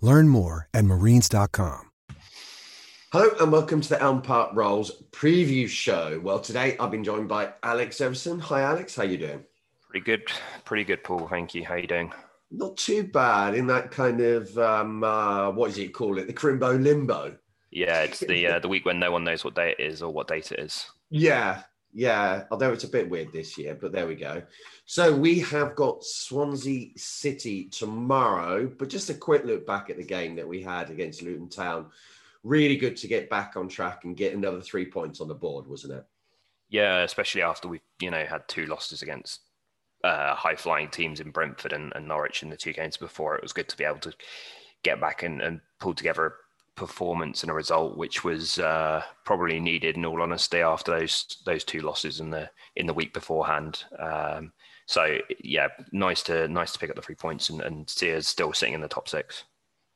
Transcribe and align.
Learn 0.00 0.28
more 0.28 0.68
at 0.74 0.84
marines.com. 0.84 1.90
Hello 3.12 3.30
and 3.40 3.52
welcome 3.52 3.80
to 3.80 3.88
the 3.88 4.02
Elm 4.02 4.22
Park 4.22 4.50
Rolls 4.54 4.90
preview 5.12 5.68
show. 5.68 6.20
Well, 6.20 6.40
today 6.40 6.76
I've 6.80 6.90
been 6.90 7.04
joined 7.04 7.28
by 7.28 7.52
Alex 7.62 8.00
Everson. 8.00 8.40
Hi, 8.40 8.62
Alex. 8.62 8.96
How 8.96 9.04
you 9.04 9.16
doing? 9.16 9.44
Pretty 9.88 10.04
good, 10.04 10.24
pretty 10.64 10.82
good, 10.82 11.04
Paul. 11.04 11.28
Thank 11.28 11.54
you. 11.54 11.64
How 11.64 11.76
you 11.76 11.86
doing? 11.86 12.12
Not 12.50 12.76
too 12.76 13.04
bad 13.04 13.54
in 13.54 13.68
that 13.68 13.92
kind 13.92 14.20
of 14.20 14.58
um, 14.58 15.04
uh, 15.04 15.52
what 15.52 15.68
does 15.68 15.76
he 15.76 15.88
call 15.88 16.18
it? 16.18 16.26
The 16.26 16.32
crimbo 16.32 16.82
limbo. 16.82 17.36
Yeah, 17.70 18.02
it's 18.02 18.18
the 18.18 18.48
uh, 18.48 18.58
the 18.58 18.68
week 18.68 18.84
when 18.84 18.98
no 18.98 19.12
one 19.12 19.22
knows 19.22 19.44
what 19.44 19.54
day 19.54 19.76
it 19.78 19.80
is 19.80 20.02
or 20.02 20.12
what 20.12 20.26
date 20.26 20.50
it 20.50 20.58
is. 20.58 20.84
Yeah, 21.10 21.62
yeah. 21.94 22.44
Although 22.50 22.72
it's 22.72 22.84
a 22.84 22.88
bit 22.88 23.08
weird 23.08 23.32
this 23.32 23.56
year, 23.56 23.78
but 23.80 23.92
there 23.92 24.06
we 24.06 24.16
go. 24.16 24.42
So 24.84 25.14
we 25.14 25.38
have 25.40 25.76
got 25.76 26.04
Swansea 26.04 26.90
City 26.96 27.66
tomorrow, 27.66 28.66
but 28.66 28.88
just 28.88 29.10
a 29.10 29.14
quick 29.14 29.44
look 29.44 29.66
back 29.66 29.88
at 29.88 29.96
the 29.96 30.04
game 30.04 30.34
that 30.36 30.48
we 30.48 30.60
had 30.60 30.90
against 30.90 31.22
Luton 31.22 31.48
Town. 31.48 31.86
Really 32.42 32.76
good 32.76 32.96
to 32.98 33.08
get 33.08 33.30
back 33.30 33.54
on 33.56 33.68
track 33.68 34.04
and 34.04 34.16
get 34.16 34.34
another 34.34 34.60
three 34.60 34.84
points 34.84 35.20
on 35.20 35.28
the 35.28 35.34
board, 35.34 35.66
wasn't 35.66 35.94
it? 35.94 36.04
Yeah, 36.68 37.02
especially 37.02 37.42
after 37.42 37.68
we 37.68 37.80
you 38.00 38.10
know 38.10 38.24
had 38.24 38.46
two 38.48 38.66
losses 38.66 39.00
against 39.00 39.40
uh, 40.02 40.34
high 40.34 40.56
flying 40.56 40.88
teams 40.88 41.20
in 41.20 41.30
Brentford 41.30 41.72
and, 41.72 41.92
and, 41.96 42.06
Norwich 42.06 42.42
in 42.42 42.50
the 42.50 42.56
two 42.56 42.74
games 42.74 42.96
before. 42.98 43.36
It 43.36 43.42
was 43.42 43.54
good 43.54 43.70
to 43.70 43.76
be 43.76 43.84
able 43.84 44.00
to 44.00 44.12
get 44.82 45.00
back 45.00 45.22
and, 45.22 45.40
and 45.40 45.60
pull 45.80 45.94
together 45.94 46.34
performance 46.76 47.42
and 47.42 47.50
a 47.50 47.54
result 47.54 47.96
which 47.96 48.24
was 48.24 48.58
uh, 48.58 49.02
probably 49.24 49.60
needed 49.60 49.96
in 49.96 50.04
all 50.04 50.22
honesty 50.22 50.58
after 50.58 50.98
those 50.98 51.38
those 51.46 51.64
two 51.64 51.80
losses 51.80 52.20
in 52.20 52.30
the 52.30 52.50
in 52.76 52.86
the 52.86 52.94
week 52.94 53.12
beforehand. 53.14 53.84
Um, 53.98 54.52
so 54.86 55.18
yeah, 55.42 55.68
nice 55.92 56.22
to 56.24 56.48
nice 56.48 56.72
to 56.72 56.78
pick 56.78 56.90
up 56.90 56.96
the 56.96 57.02
three 57.02 57.14
points 57.14 57.48
and, 57.50 57.60
and 57.62 57.88
see 57.88 58.14
us 58.14 58.28
still 58.28 58.52
sitting 58.52 58.74
in 58.74 58.80
the 58.80 58.88
top 58.88 59.08
six. 59.08 59.44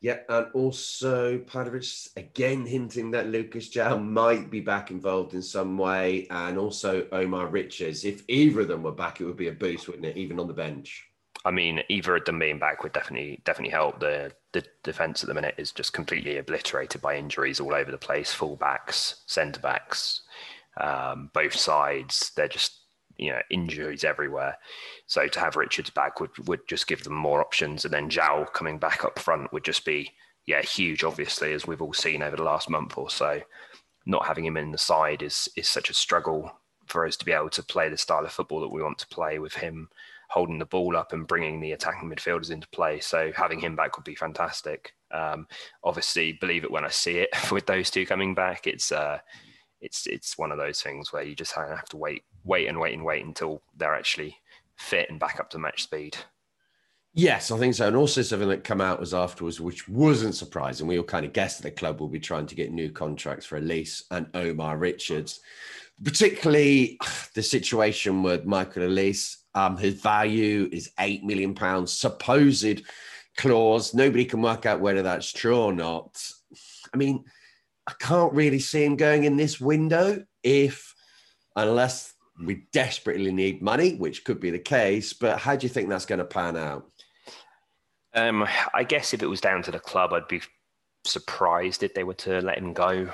Yeah, 0.00 0.18
and 0.28 0.46
also 0.54 1.38
Paunović 1.38 2.16
again 2.16 2.64
hinting 2.64 3.10
that 3.10 3.28
Lucas 3.28 3.68
João 3.68 4.06
might 4.06 4.48
be 4.48 4.60
back 4.60 4.92
involved 4.92 5.34
in 5.34 5.42
some 5.42 5.76
way, 5.76 6.28
and 6.30 6.56
also 6.56 7.08
Omar 7.10 7.48
Richards. 7.48 8.04
If 8.04 8.22
either 8.28 8.60
of 8.60 8.68
them 8.68 8.84
were 8.84 8.92
back, 8.92 9.20
it 9.20 9.24
would 9.24 9.36
be 9.36 9.48
a 9.48 9.52
boost, 9.52 9.88
wouldn't 9.88 10.06
it? 10.06 10.16
Even 10.16 10.38
on 10.38 10.46
the 10.46 10.54
bench. 10.54 11.07
I 11.44 11.50
mean, 11.50 11.82
either 11.88 12.16
of 12.16 12.24
them 12.24 12.38
being 12.38 12.58
back 12.58 12.82
would 12.82 12.92
definitely 12.92 13.40
definitely 13.44 13.72
help. 13.72 14.00
The 14.00 14.32
the 14.52 14.64
defense 14.82 15.22
at 15.22 15.28
the 15.28 15.34
minute 15.34 15.54
is 15.58 15.72
just 15.72 15.92
completely 15.92 16.36
obliterated 16.36 17.00
by 17.00 17.16
injuries 17.16 17.60
all 17.60 17.74
over 17.74 17.90
the 17.90 17.98
place. 17.98 18.32
Full 18.32 18.56
backs, 18.56 19.22
centre 19.26 19.60
backs, 19.60 20.22
um, 20.80 21.30
both 21.32 21.54
sides. 21.54 22.32
They're 22.36 22.48
just 22.48 22.80
you 23.16 23.30
know 23.30 23.40
injuries 23.50 24.04
everywhere. 24.04 24.56
So 25.06 25.26
to 25.28 25.40
have 25.40 25.56
Richards 25.56 25.90
back 25.90 26.20
would 26.20 26.36
would 26.48 26.66
just 26.66 26.86
give 26.86 27.04
them 27.04 27.14
more 27.14 27.40
options, 27.40 27.84
and 27.84 27.94
then 27.94 28.10
João 28.10 28.52
coming 28.52 28.78
back 28.78 29.04
up 29.04 29.18
front 29.18 29.52
would 29.52 29.64
just 29.64 29.84
be 29.84 30.12
yeah 30.46 30.62
huge. 30.62 31.04
Obviously, 31.04 31.52
as 31.52 31.66
we've 31.66 31.82
all 31.82 31.94
seen 31.94 32.22
over 32.22 32.36
the 32.36 32.42
last 32.42 32.68
month 32.68 32.98
or 32.98 33.10
so, 33.10 33.42
not 34.06 34.26
having 34.26 34.44
him 34.44 34.56
in 34.56 34.72
the 34.72 34.78
side 34.78 35.22
is 35.22 35.48
is 35.56 35.68
such 35.68 35.90
a 35.90 35.94
struggle 35.94 36.50
for 36.86 37.06
us 37.06 37.16
to 37.16 37.24
be 37.24 37.32
able 37.32 37.50
to 37.50 37.62
play 37.62 37.88
the 37.88 37.98
style 37.98 38.24
of 38.24 38.32
football 38.32 38.60
that 38.60 38.72
we 38.72 38.82
want 38.82 38.98
to 38.98 39.06
play 39.08 39.38
with 39.38 39.54
him 39.54 39.88
holding 40.28 40.58
the 40.58 40.66
ball 40.66 40.96
up 40.96 41.12
and 41.12 41.26
bringing 41.26 41.60
the 41.60 41.72
attacking 41.72 42.08
midfielders 42.08 42.50
into 42.50 42.68
play. 42.68 43.00
So 43.00 43.32
having 43.34 43.60
him 43.60 43.76
back 43.76 43.96
would 43.96 44.04
be 44.04 44.14
fantastic. 44.14 44.94
Um, 45.10 45.46
obviously, 45.82 46.32
believe 46.32 46.64
it 46.64 46.70
when 46.70 46.84
I 46.84 46.90
see 46.90 47.18
it. 47.18 47.30
With 47.50 47.66
those 47.66 47.90
two 47.90 48.06
coming 48.06 48.34
back, 48.34 48.66
it's 48.66 48.92
uh, 48.92 49.18
it's 49.80 50.06
it's 50.06 50.38
one 50.38 50.52
of 50.52 50.58
those 50.58 50.82
things 50.82 51.12
where 51.12 51.22
you 51.22 51.34
just 51.34 51.52
have 51.52 51.88
to 51.90 51.96
wait, 51.96 52.22
wait 52.44 52.68
and 52.68 52.78
wait 52.78 52.94
and 52.94 53.04
wait 53.04 53.24
until 53.24 53.62
they're 53.76 53.94
actually 53.94 54.36
fit 54.76 55.10
and 55.10 55.18
back 55.18 55.40
up 55.40 55.50
to 55.50 55.58
match 55.58 55.82
speed. 55.82 56.16
Yes, 57.14 57.50
I 57.50 57.58
think 57.58 57.74
so. 57.74 57.86
And 57.88 57.96
also 57.96 58.22
something 58.22 58.48
that 58.48 58.62
come 58.62 58.80
out 58.80 59.00
was 59.00 59.14
afterwards, 59.14 59.60
which 59.60 59.88
wasn't 59.88 60.36
surprising. 60.36 60.86
We 60.86 60.98
all 60.98 61.04
kind 61.04 61.26
of 61.26 61.32
guessed 61.32 61.60
that 61.60 61.68
the 61.68 61.74
club 61.74 62.00
will 62.00 62.08
be 62.08 62.20
trying 62.20 62.46
to 62.46 62.54
get 62.54 62.70
new 62.70 62.90
contracts 62.90 63.44
for 63.44 63.60
Olise 63.60 64.02
and 64.12 64.28
Omar 64.34 64.78
Richards, 64.78 65.40
particularly 66.04 66.96
the 67.34 67.42
situation 67.42 68.22
with 68.22 68.44
Michael 68.44 68.84
Olise. 68.84 69.37
Um, 69.54 69.76
his 69.76 69.94
value 69.94 70.68
is 70.70 70.90
eight 71.00 71.24
million 71.24 71.54
pounds, 71.54 71.92
supposed 71.92 72.82
clause. 73.36 73.94
Nobody 73.94 74.24
can 74.24 74.42
work 74.42 74.66
out 74.66 74.80
whether 74.80 75.02
that's 75.02 75.32
true 75.32 75.58
or 75.58 75.72
not. 75.72 76.22
I 76.92 76.96
mean, 76.96 77.24
I 77.86 77.92
can't 77.98 78.32
really 78.34 78.58
see 78.58 78.84
him 78.84 78.96
going 78.96 79.24
in 79.24 79.36
this 79.36 79.60
window 79.60 80.22
if, 80.42 80.94
unless 81.56 82.12
we 82.44 82.66
desperately 82.72 83.32
need 83.32 83.62
money, 83.62 83.94
which 83.94 84.24
could 84.24 84.40
be 84.40 84.50
the 84.50 84.58
case. 84.58 85.12
But 85.12 85.38
how 85.38 85.56
do 85.56 85.66
you 85.66 85.70
think 85.70 85.88
that's 85.88 86.06
going 86.06 86.18
to 86.18 86.24
pan 86.24 86.56
out? 86.56 86.90
Um, 88.14 88.46
I 88.74 88.84
guess 88.84 89.14
if 89.14 89.22
it 89.22 89.26
was 89.26 89.40
down 89.40 89.62
to 89.62 89.70
the 89.70 89.78
club, 89.78 90.12
I'd 90.12 90.28
be 90.28 90.42
surprised 91.04 91.82
if 91.82 91.94
they 91.94 92.04
were 92.04 92.14
to 92.14 92.40
let 92.40 92.58
him 92.58 92.72
go. 92.72 93.08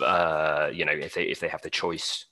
Uh, 0.00 0.70
you 0.72 0.84
know, 0.84 0.92
if 0.92 1.14
they 1.14 1.24
if 1.24 1.40
they 1.40 1.48
have 1.48 1.62
the 1.62 1.70
choice 1.70 2.26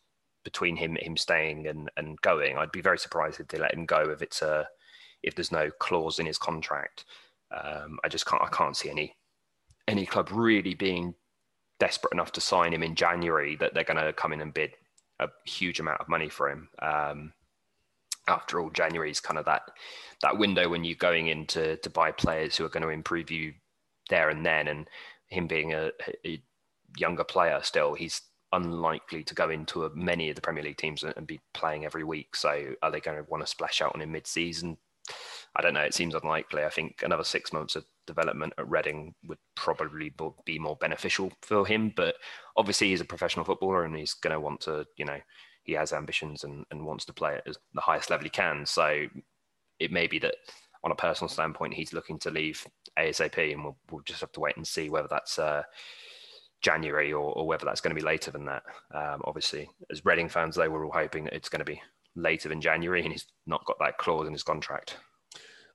between 0.48 0.76
him 0.76 0.96
him 0.96 1.14
staying 1.14 1.66
and, 1.66 1.90
and 1.98 2.18
going, 2.22 2.56
I'd 2.56 2.72
be 2.72 2.80
very 2.80 2.98
surprised 2.98 3.38
if 3.38 3.48
they 3.48 3.58
let 3.58 3.74
him 3.74 3.84
go 3.84 4.00
if 4.10 4.22
it's 4.22 4.40
a 4.40 4.66
if 5.22 5.34
there's 5.34 5.52
no 5.52 5.70
clause 5.78 6.18
in 6.18 6.24
his 6.24 6.38
contract. 6.38 7.04
Um, 7.50 7.98
I 8.02 8.08
just 8.08 8.24
can't 8.24 8.42
I 8.42 8.48
can't 8.48 8.74
see 8.74 8.88
any 8.88 9.14
any 9.86 10.06
club 10.06 10.30
really 10.32 10.72
being 10.72 11.14
desperate 11.78 12.14
enough 12.14 12.32
to 12.32 12.40
sign 12.40 12.72
him 12.72 12.82
in 12.82 12.94
January 12.94 13.56
that 13.56 13.74
they're 13.74 13.84
going 13.84 14.02
to 14.02 14.12
come 14.14 14.32
in 14.32 14.40
and 14.40 14.54
bid 14.54 14.72
a 15.20 15.28
huge 15.44 15.80
amount 15.80 16.00
of 16.00 16.08
money 16.08 16.30
for 16.30 16.48
him. 16.48 16.70
Um, 16.80 17.34
after 18.26 18.58
all, 18.58 18.70
January 18.70 19.10
is 19.10 19.20
kind 19.20 19.38
of 19.38 19.44
that 19.44 19.62
that 20.22 20.38
window 20.38 20.70
when 20.70 20.82
you're 20.82 20.96
going 20.96 21.28
in 21.28 21.44
to, 21.48 21.76
to 21.76 21.90
buy 21.90 22.10
players 22.10 22.56
who 22.56 22.64
are 22.64 22.70
going 22.70 22.82
to 22.82 22.88
improve 22.88 23.30
you 23.30 23.52
there 24.08 24.30
and 24.30 24.46
then. 24.46 24.66
And 24.68 24.88
him 25.26 25.46
being 25.46 25.74
a, 25.74 25.90
a 26.24 26.42
younger 26.96 27.24
player 27.24 27.60
still, 27.62 27.92
he's 27.92 28.22
unlikely 28.52 29.24
to 29.24 29.34
go 29.34 29.50
into 29.50 29.84
a, 29.84 29.94
many 29.94 30.30
of 30.30 30.36
the 30.36 30.42
Premier 30.42 30.62
League 30.62 30.76
teams 30.76 31.02
and, 31.02 31.26
be 31.26 31.40
playing 31.54 31.84
every 31.84 32.04
week. 32.04 32.34
So 32.36 32.74
are 32.82 32.90
they 32.90 33.00
going 33.00 33.22
to 33.22 33.30
want 33.30 33.42
to 33.42 33.46
splash 33.46 33.82
out 33.82 33.94
on 33.94 34.00
him 34.00 34.12
mid-season? 34.12 34.76
I 35.56 35.62
don't 35.62 35.74
know. 35.74 35.80
It 35.80 35.94
seems 35.94 36.14
unlikely. 36.14 36.64
I 36.64 36.68
think 36.68 37.02
another 37.02 37.24
six 37.24 37.52
months 37.52 37.76
of 37.76 37.84
development 38.06 38.52
at 38.58 38.68
Reading 38.68 39.14
would 39.26 39.38
probably 39.54 40.12
be 40.44 40.58
more 40.58 40.76
beneficial 40.76 41.32
for 41.42 41.66
him. 41.66 41.92
But 41.96 42.16
obviously, 42.56 42.90
he's 42.90 43.00
a 43.00 43.06
professional 43.06 43.44
footballer 43.44 43.84
and 43.84 43.96
he's 43.96 44.14
going 44.14 44.34
to 44.34 44.40
want 44.40 44.60
to, 44.62 44.86
you 44.96 45.04
know, 45.04 45.18
he 45.64 45.72
has 45.72 45.92
ambitions 45.92 46.44
and, 46.44 46.64
and 46.70 46.86
wants 46.86 47.04
to 47.06 47.12
play 47.12 47.34
at 47.34 47.44
the 47.74 47.80
highest 47.80 48.10
level 48.10 48.24
he 48.24 48.30
can. 48.30 48.64
So 48.64 49.06
it 49.78 49.92
may 49.92 50.06
be 50.06 50.18
that 50.20 50.34
on 50.84 50.92
a 50.92 50.96
personal 50.96 51.28
standpoint, 51.28 51.74
he's 51.74 51.92
looking 51.92 52.18
to 52.20 52.30
leave 52.30 52.66
ASAP, 52.98 53.52
and 53.52 53.64
we'll, 53.64 53.76
we'll 53.90 54.02
just 54.02 54.20
have 54.20 54.32
to 54.32 54.40
wait 54.40 54.56
and 54.56 54.66
see 54.66 54.90
whether 54.90 55.08
that's 55.10 55.38
uh, 55.38 55.62
January 56.62 57.12
or, 57.12 57.32
or, 57.32 57.46
whether 57.46 57.64
that's 57.64 57.80
going 57.80 57.94
to 57.94 58.00
be 58.00 58.06
later 58.06 58.30
than 58.30 58.44
that. 58.46 58.62
Um, 58.94 59.22
obviously, 59.24 59.68
as 59.90 60.04
Reading 60.04 60.28
fans, 60.28 60.56
they 60.56 60.68
were 60.68 60.84
all 60.84 60.92
hoping 60.92 61.24
that 61.24 61.34
it's 61.34 61.48
going 61.48 61.60
to 61.60 61.64
be 61.64 61.80
later 62.16 62.48
than 62.48 62.60
January, 62.60 63.02
and 63.02 63.12
he's 63.12 63.26
not 63.46 63.64
got 63.64 63.78
that 63.80 63.98
clause 63.98 64.26
in 64.26 64.32
his 64.32 64.42
contract. 64.42 64.96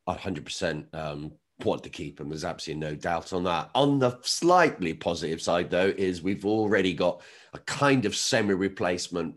100% 0.07 0.93
um, 0.93 1.31
want 1.63 1.83
to 1.83 1.89
keep 1.89 2.19
him. 2.19 2.29
There's 2.29 2.43
absolutely 2.43 2.85
no 2.85 2.95
doubt 2.95 3.33
on 3.33 3.43
that. 3.45 3.69
On 3.75 3.99
the 3.99 4.17
slightly 4.21 4.93
positive 4.93 5.41
side, 5.41 5.69
though, 5.69 5.93
is 5.97 6.21
we've 6.21 6.45
already 6.45 6.93
got 6.93 7.21
a 7.53 7.59
kind 7.59 8.05
of 8.05 8.15
semi 8.15 8.53
replacement 8.53 9.35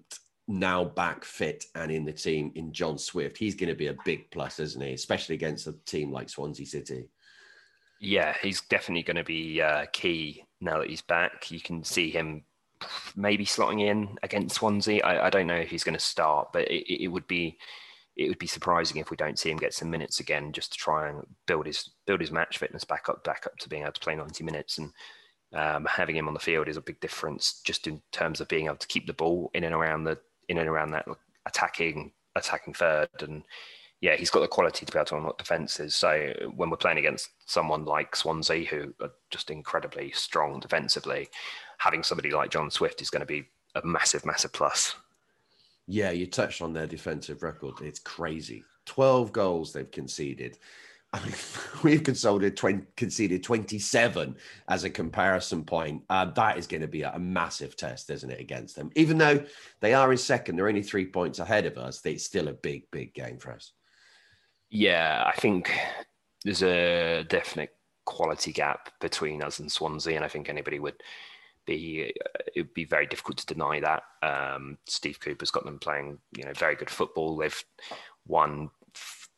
now 0.49 0.85
back 0.85 1.25
fit 1.25 1.65
and 1.75 1.91
in 1.91 2.05
the 2.05 2.13
team 2.13 2.53
in 2.55 2.73
John 2.73 2.99
Swift. 2.99 3.37
He's 3.37 3.55
going 3.55 3.69
to 3.69 3.75
be 3.75 3.89
a 3.89 3.97
big 4.05 4.31
plus, 4.31 4.61
isn't 4.61 4.83
he? 4.83 4.93
Especially 4.93 5.35
against 5.35 5.67
a 5.67 5.75
team 5.87 6.13
like 6.13 6.29
Swansea 6.29 6.67
City. 6.67 7.09
Yeah, 8.01 8.35
he's 8.43 8.61
definitely 8.63 9.03
going 9.03 9.17
to 9.17 9.25
be 9.25 9.61
uh, 9.61 9.87
key 9.93 10.46
now 10.61 10.79
that 10.79 10.91
he's 10.91 11.03
back. 11.03 11.51
You 11.51 11.61
can 11.61 11.85
see 11.85 12.11
him 12.11 12.45
maybe 13.15 13.45
slotting 13.45 13.83
in 13.83 14.19
against 14.23 14.57
Swansea. 14.57 15.03
I, 15.03 15.27
I 15.27 15.31
don't 15.31 15.47
know 15.47 15.57
if 15.57 15.71
he's 15.71 15.85
going 15.85 15.95
to 15.95 16.01
start, 16.01 16.53
but 16.53 16.69
it, 16.71 17.05
it, 17.05 17.09
would 17.09 17.27
be 17.27 17.59
it 18.17 18.29
would 18.29 18.39
be 18.39 18.47
surprising 18.47 18.99
if 18.99 19.11
we 19.11 19.17
don't 19.17 19.39
see 19.39 19.51
him 19.51 19.57
get 19.59 19.75
some 19.75 19.91
minutes 19.91 20.21
again, 20.21 20.53
just 20.53 20.73
to 20.73 20.79
try 20.79 21.09
and 21.09 21.27
build 21.47 21.67
his 21.67 21.91
build 22.07 22.21
his 22.21 22.33
match 22.33 22.59
fitness 22.59 22.85
back 22.85 23.09
up 23.09 23.25
back 23.25 23.47
up 23.47 23.57
to 23.59 23.69
being 23.69 23.83
able 23.83 23.93
to 23.93 24.01
play 24.01 24.15
90 24.15 24.45
minutes. 24.45 24.79
And 24.79 24.93
um, 25.55 25.87
having 25.87 26.17
him 26.17 26.29
on 26.29 26.35
the 26.35 26.41
field 26.41 26.69
is 26.69 26.77
a 26.77 26.83
big 26.83 27.01
difference, 27.01 27.61
just 27.65 27.87
in 27.87 28.03
terms 28.13 28.41
of 28.41 28.49
being 28.49 28.67
able 28.67 28.77
to 28.77 28.87
keep 28.87 29.07
the 29.07 29.13
ball 29.13 29.51
in 29.55 29.65
and 29.65 29.75
around 29.75 30.05
the 30.05 30.19
in 30.49 30.59
and 30.59 30.69
around 30.69 30.91
that 30.93 31.07
attacking 31.47 32.13
attacking 32.35 32.75
third 32.75 33.09
and 33.21 33.43
yeah, 34.01 34.15
he's 34.17 34.31
got 34.31 34.41
the 34.41 34.49
quality 34.49 34.85
to 34.85 34.93
be 34.93 34.99
able 34.99 35.07
to 35.07 35.17
unlock 35.17 35.39
defenses. 35.39 35.95
So 35.95 36.33
when 36.55 36.71
we're 36.71 36.77
playing 36.77 36.99
against 36.99 37.31
someone 37.47 37.85
like 37.85 38.15
Swansea, 38.15 38.67
who 38.67 38.95
are 39.01 39.13
just 39.31 39.51
incredibly 39.51 40.11
strong 40.13 40.61
defensively, 40.61 41.29
having 41.79 42.03
somebody 42.03 42.31
like 42.31 42.51
John 42.51 42.71
Swift 42.71 43.01
is 43.01 43.11
going 43.11 43.21
to 43.21 43.27
be 43.27 43.47
a 43.75 43.87
massive, 43.87 44.27
massive 44.27 44.53
plus. 44.53 44.95
Yeah, 45.87 46.11
you 46.11 46.27
touched 46.27 46.63
on 46.63 46.73
their 46.73 46.87
defensive 46.87 47.43
record. 47.43 47.75
It's 47.81 47.99
crazy. 47.99 48.65
12 48.87 49.33
goals 49.33 49.73
they've 49.73 49.91
conceded. 49.91 50.59
I 51.13 51.25
mean, 51.25 51.35
we've 51.83 52.03
conceded 52.03 52.57
20, 52.57 52.85
conceded 52.97 53.43
27 53.43 54.37
as 54.69 54.85
a 54.85 54.91
comparison 54.91 55.65
point. 55.65 56.03
Uh, 56.11 56.27
that 56.27 56.59
is 56.59 56.67
going 56.67 56.83
to 56.83 56.89
be 56.89 57.03
a, 57.03 57.13
a, 57.13 57.19
massive 57.19 57.77
test, 57.77 58.11
isn't 58.11 58.31
it, 58.31 58.41
against 58.41 58.77
them? 58.77 58.91
Even 58.95 59.17
though 59.17 59.43
they 59.81 59.95
are 59.95 60.11
in 60.11 60.19
second, 60.19 60.57
they're 60.57 60.69
only 60.69 60.83
three 60.83 61.07
points 61.07 61.39
ahead 61.39 61.65
of 61.65 61.79
us. 61.79 62.05
It's 62.05 62.25
still 62.25 62.49
a 62.49 62.53
big, 62.53 62.91
big 62.91 63.15
game 63.15 63.39
for 63.39 63.53
us. 63.53 63.73
Yeah, 64.79 65.25
I 65.27 65.33
think 65.41 65.71
there's 66.45 66.63
a 66.63 67.25
definite 67.31 67.71
quality 68.05 68.53
gap 68.53 68.91
between 69.01 69.43
us 69.43 69.59
and 69.59 69.73
Swansea, 69.73 70.17
and 70.17 70.25
I 70.25 70.29
think 70.29 70.51
anybody 70.51 70.79
would 70.79 71.03
be 71.65 72.13
it 72.55 72.61
would 72.61 72.75
be 72.75 72.85
very 72.85 73.07
difficult 73.07 73.39
to 73.39 73.47
deny 73.47 73.81
that. 73.81 74.03
Um, 74.23 74.77
Steve 74.87 75.19
Cooper's 75.19 75.51
got 75.51 75.65
them 75.65 75.79
playing, 75.79 76.19
you 76.37 76.45
know, 76.45 76.53
very 76.53 76.75
good 76.75 76.91
football. 76.91 77.39
They've 77.39 77.65
won 78.27 78.69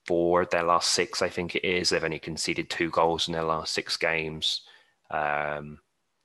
four 0.08 0.42
of 0.42 0.50
their 0.50 0.64
last 0.64 0.90
six, 0.90 1.22
I 1.22 1.28
think 1.28 1.54
it 1.54 1.64
is. 1.64 1.90
They've 1.90 2.02
only 2.02 2.18
conceded 2.18 2.68
two 2.68 2.90
goals 2.90 3.28
in 3.28 3.32
their 3.32 3.44
last 3.44 3.72
six 3.72 3.96
games, 3.96 4.62
um, 5.12 5.78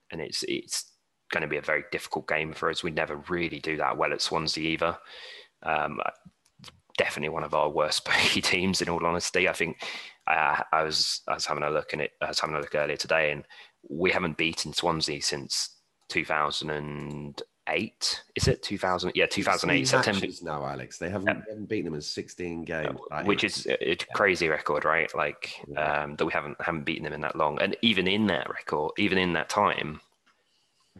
and 0.10 0.22
it's 0.22 0.42
it's 0.48 0.92
going 1.32 1.44
to 1.44 1.48
be 1.48 1.58
a 1.58 1.62
very 1.62 1.84
difficult 1.92 2.28
game 2.28 2.52
for 2.52 2.68
us. 2.68 2.82
We 2.82 2.90
never 2.90 3.18
really 3.30 3.60
do 3.60 3.78
that 3.78 3.96
well 3.96 4.12
at 4.12 4.24
Swansea 4.24 4.68
either. 4.72 4.98
Um, 5.62 6.00
definitely 6.98 7.30
one 7.30 7.44
of 7.44 7.54
our 7.54 7.70
worst 7.70 8.06
teams. 8.34 8.82
In 8.82 8.90
all 8.90 9.06
honesty, 9.06 9.48
I 9.48 9.54
think 9.54 9.84
uh, 10.28 10.62
I 10.72 10.84
was 10.84 11.22
I 11.28 11.34
was 11.34 11.46
having 11.46 11.64
a 11.64 11.70
look 11.70 11.94
in 11.94 12.02
it. 12.02 12.12
I 12.22 12.30
was 12.30 12.40
having 12.40 12.56
a 12.56 12.60
look 12.60 12.76
earlier 12.76 12.98
today, 12.98 13.32
and 13.32 13.44
we 13.90 14.12
haven't 14.12 14.38
beaten 14.38 14.74
Swansea 14.74 15.22
since 15.22 15.78
2008. 16.10 18.24
Is 18.36 18.48
it 18.48 18.64
2000? 18.64 19.12
Yeah, 19.16 19.26
2008 19.26 19.88
September. 19.88 20.28
Now, 20.42 20.66
Alex, 20.66 20.98
they 20.98 21.10
haven't, 21.10 21.28
yeah. 21.28 21.42
they 21.46 21.52
haven't 21.52 21.70
beaten 21.70 21.86
them 21.86 21.94
in 21.96 22.02
16 22.02 22.64
games, 22.64 23.00
uh, 23.12 23.24
which 23.24 23.44
is 23.44 23.68
a 23.68 23.96
crazy 24.14 24.50
record, 24.50 24.86
right? 24.86 25.14
Like 25.16 25.64
um, 25.78 26.16
that 26.16 26.26
we 26.26 26.34
haven't 26.34 26.60
haven't 26.62 26.84
beaten 26.84 27.04
them 27.04 27.14
in 27.14 27.22
that 27.22 27.36
long, 27.36 27.60
and 27.60 27.76
even 27.82 28.08
in 28.08 28.28
that 28.28 28.50
record, 28.50 28.92
even 28.98 29.18
in 29.18 29.34
that 29.34 29.50
time, 29.50 30.00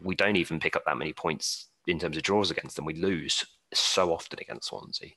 we 0.02 0.14
don't 0.14 0.36
even 0.36 0.60
pick 0.60 0.76
up 0.76 0.84
that 0.86 0.98
many 0.98 1.12
points 1.12 1.68
in 1.86 1.98
terms 1.98 2.16
of 2.16 2.22
draws 2.22 2.50
against 2.50 2.76
them. 2.76 2.84
We 2.84 2.94
lose 2.94 3.44
so 3.72 4.12
often 4.12 4.38
against 4.40 4.68
Swansea. 4.68 5.10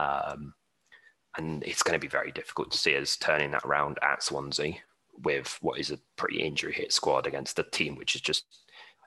Um, 0.00 0.54
and 1.36 1.62
it's 1.62 1.82
going 1.82 1.94
to 1.94 2.04
be 2.04 2.08
very 2.08 2.32
difficult 2.32 2.70
to 2.72 2.78
see 2.78 2.96
us 2.96 3.16
turning 3.16 3.50
that 3.52 3.64
around 3.64 3.98
at 4.02 4.22
Swansea 4.22 4.74
with 5.22 5.58
what 5.60 5.78
is 5.78 5.90
a 5.90 5.98
pretty 6.16 6.40
injury 6.40 6.72
hit 6.72 6.92
squad 6.92 7.26
against 7.26 7.58
a 7.58 7.62
team 7.62 7.96
which 7.96 8.14
is 8.14 8.20
just 8.20 8.44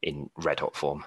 in 0.04 0.30
red 0.38 0.60
hot 0.60 0.75
form. 0.75 1.04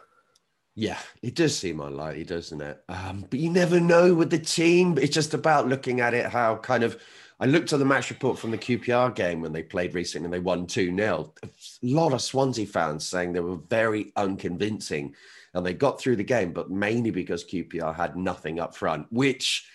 Yeah, 0.74 0.98
it 1.22 1.34
does 1.34 1.56
seem 1.56 1.80
unlikely, 1.80 2.24
doesn't 2.24 2.60
it? 2.60 2.82
Um, 2.88 3.24
but 3.30 3.38
you 3.38 3.48
never 3.48 3.80
know 3.80 4.12
with 4.12 4.30
the 4.30 4.38
team. 4.38 4.98
It's 4.98 5.14
just 5.14 5.32
about 5.32 5.68
looking 5.68 6.00
at 6.00 6.14
it 6.14 6.26
how 6.26 6.56
kind 6.56 6.82
of. 6.82 7.00
I 7.38 7.44
looked 7.44 7.74
at 7.74 7.78
the 7.78 7.84
match 7.84 8.08
report 8.08 8.38
from 8.38 8.50
the 8.50 8.56
QPR 8.56 9.14
game 9.14 9.42
when 9.42 9.52
they 9.52 9.62
played 9.62 9.94
recently 9.94 10.24
and 10.24 10.32
they 10.32 10.38
won 10.38 10.66
2 10.66 10.96
0. 10.96 11.34
A 11.42 11.48
lot 11.82 12.14
of 12.14 12.22
Swansea 12.22 12.66
fans 12.66 13.06
saying 13.06 13.32
they 13.32 13.40
were 13.40 13.58
very 13.68 14.10
unconvincing 14.16 15.14
and 15.56 15.64
they 15.64 15.72
got 15.72 15.98
through 15.98 16.16
the 16.16 16.22
game, 16.24 16.52
but 16.52 16.70
mainly 16.70 17.10
because 17.10 17.42
QPR 17.42 17.96
had 17.96 18.14
nothing 18.14 18.60
up 18.60 18.76
front, 18.76 19.06
which 19.10 19.66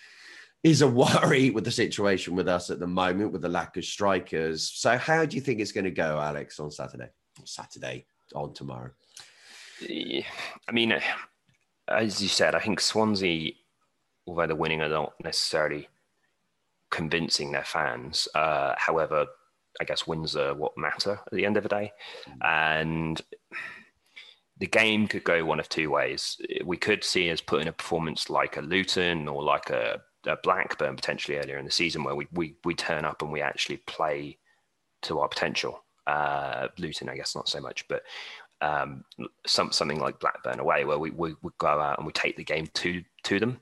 is 0.62 0.80
a 0.80 0.86
worry 0.86 1.50
with 1.54 1.64
the 1.64 1.72
situation 1.72 2.36
with 2.36 2.48
us 2.48 2.70
at 2.70 2.78
the 2.78 2.86
moment 2.86 3.32
with 3.32 3.42
the 3.42 3.48
lack 3.48 3.76
of 3.76 3.84
strikers. 3.84 4.70
So, 4.70 4.96
how 4.96 5.24
do 5.24 5.34
you 5.34 5.42
think 5.42 5.60
it's 5.60 5.72
going 5.72 5.84
to 5.84 5.90
go, 5.90 6.20
Alex, 6.20 6.60
on 6.60 6.70
Saturday? 6.70 7.08
Saturday 7.44 8.06
on 8.32 8.54
tomorrow. 8.54 8.90
I 9.82 10.24
mean, 10.72 10.94
as 11.88 12.22
you 12.22 12.28
said, 12.28 12.54
I 12.54 12.60
think 12.60 12.80
Swansea, 12.80 13.50
although 14.28 14.46
they're 14.46 14.54
winning, 14.54 14.82
are 14.82 14.88
not 14.88 15.14
necessarily 15.24 15.88
convincing 16.92 17.50
their 17.50 17.64
fans. 17.64 18.28
Uh, 18.36 18.74
however, 18.76 19.26
I 19.80 19.84
guess 19.84 20.06
wins 20.06 20.36
are 20.36 20.54
what 20.54 20.78
matter 20.78 21.18
at 21.26 21.32
the 21.32 21.44
end 21.44 21.56
of 21.56 21.64
the 21.64 21.68
day, 21.68 21.92
mm. 22.28 22.46
and 22.46 23.20
the 24.62 24.68
game 24.68 25.08
could 25.08 25.24
go 25.24 25.44
one 25.44 25.58
of 25.58 25.68
two 25.68 25.90
ways. 25.90 26.40
We 26.64 26.76
could 26.76 27.02
see 27.02 27.32
us 27.32 27.40
put 27.40 27.62
in 27.62 27.66
a 27.66 27.72
performance 27.72 28.30
like 28.30 28.56
a 28.56 28.60
Luton 28.60 29.26
or 29.26 29.42
like 29.42 29.70
a, 29.70 30.00
a 30.24 30.36
Blackburn 30.44 30.94
potentially 30.94 31.36
earlier 31.36 31.58
in 31.58 31.64
the 31.64 31.70
season 31.72 32.04
where 32.04 32.14
we, 32.14 32.28
we, 32.32 32.54
we 32.64 32.72
turn 32.72 33.04
up 33.04 33.22
and 33.22 33.32
we 33.32 33.40
actually 33.40 33.78
play 33.78 34.38
to 35.02 35.18
our 35.18 35.26
potential. 35.26 35.82
Uh, 36.06 36.68
Luton, 36.78 37.08
I 37.08 37.16
guess 37.16 37.34
not 37.34 37.48
so 37.48 37.60
much, 37.60 37.88
but 37.88 38.04
um, 38.60 39.02
some, 39.48 39.72
something 39.72 39.98
like 39.98 40.20
Blackburn 40.20 40.60
away 40.60 40.84
where 40.84 41.00
we, 41.00 41.10
we, 41.10 41.34
we 41.42 41.50
go 41.58 41.66
out 41.66 41.98
and 41.98 42.06
we 42.06 42.12
take 42.12 42.36
the 42.36 42.44
game 42.44 42.68
to, 42.74 43.02
to 43.24 43.40
them. 43.40 43.58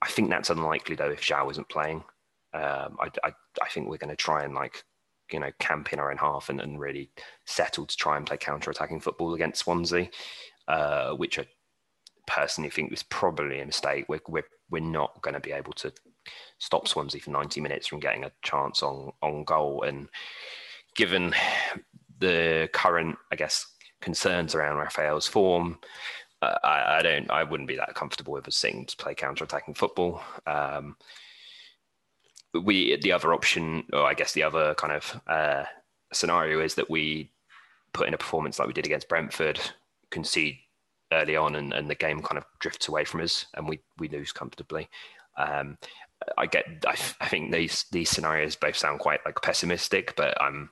I 0.00 0.08
think 0.08 0.30
that's 0.30 0.48
unlikely 0.48 0.96
though 0.96 1.10
if 1.10 1.20
João 1.20 1.50
isn't 1.50 1.68
playing. 1.68 2.02
Um, 2.54 2.96
I, 2.98 3.10
I, 3.22 3.32
I 3.62 3.68
think 3.68 3.90
we're 3.90 3.98
going 3.98 4.08
to 4.08 4.16
try 4.16 4.44
and 4.44 4.54
like 4.54 4.84
you 5.32 5.40
know, 5.40 5.50
camp 5.58 5.92
in 5.92 5.98
our 5.98 6.10
own 6.10 6.16
half 6.16 6.48
and, 6.48 6.60
and 6.60 6.80
really 6.80 7.10
settle 7.46 7.86
to 7.86 7.96
try 7.96 8.16
and 8.16 8.26
play 8.26 8.36
counter-attacking 8.36 9.00
football 9.00 9.34
against 9.34 9.60
Swansea, 9.60 10.08
uh, 10.68 11.12
which 11.12 11.38
I 11.38 11.46
personally 12.26 12.70
think 12.70 12.90
was 12.90 13.02
probably 13.02 13.60
a 13.60 13.66
mistake. 13.66 14.06
We're, 14.08 14.20
we're, 14.28 14.46
we're 14.70 14.80
not 14.80 15.20
going 15.22 15.34
to 15.34 15.40
be 15.40 15.52
able 15.52 15.72
to 15.74 15.92
stop 16.58 16.86
Swansea 16.86 17.20
for 17.20 17.30
90 17.30 17.60
minutes 17.60 17.86
from 17.86 18.00
getting 18.00 18.24
a 18.24 18.32
chance 18.42 18.82
on, 18.82 19.12
on 19.22 19.44
goal. 19.44 19.82
And 19.82 20.08
given 20.94 21.34
the 22.18 22.68
current, 22.72 23.16
I 23.32 23.36
guess, 23.36 23.66
concerns 24.00 24.54
around 24.54 24.78
Rafael's 24.78 25.26
form, 25.26 25.78
uh, 26.42 26.58
I, 26.64 26.98
I, 26.98 27.02
don't, 27.02 27.30
I 27.30 27.44
wouldn't 27.44 27.68
be 27.68 27.76
that 27.76 27.94
comfortable 27.94 28.32
with 28.32 28.48
us 28.48 28.56
seeing 28.56 28.86
to 28.86 28.96
play 28.96 29.14
counter-attacking 29.14 29.74
football. 29.74 30.22
Um, 30.46 30.96
we 32.54 32.96
the 33.00 33.12
other 33.12 33.32
option, 33.32 33.84
or 33.92 34.04
I 34.04 34.14
guess 34.14 34.32
the 34.32 34.42
other 34.42 34.74
kind 34.74 34.92
of 34.92 35.20
uh, 35.26 35.64
scenario 36.12 36.60
is 36.60 36.74
that 36.74 36.90
we 36.90 37.30
put 37.92 38.08
in 38.08 38.14
a 38.14 38.18
performance 38.18 38.58
like 38.58 38.68
we 38.68 38.74
did 38.74 38.86
against 38.86 39.08
Brentford, 39.08 39.60
concede 40.10 40.58
early 41.12 41.36
on, 41.36 41.56
and, 41.56 41.72
and 41.72 41.88
the 41.88 41.94
game 41.94 42.22
kind 42.22 42.38
of 42.38 42.44
drifts 42.58 42.88
away 42.88 43.04
from 43.04 43.20
us, 43.20 43.46
and 43.54 43.68
we 43.68 43.80
we 43.98 44.08
lose 44.08 44.32
comfortably. 44.32 44.88
Um, 45.36 45.78
I 46.36 46.46
get. 46.46 46.66
I, 46.86 46.96
I, 47.20 47.28
think 47.28 47.52
these 47.52 47.86
these 47.90 48.10
scenarios 48.10 48.56
both 48.56 48.76
sound 48.76 49.00
quite 49.00 49.20
like 49.24 49.40
pessimistic, 49.42 50.14
but 50.16 50.40
I'm. 50.40 50.70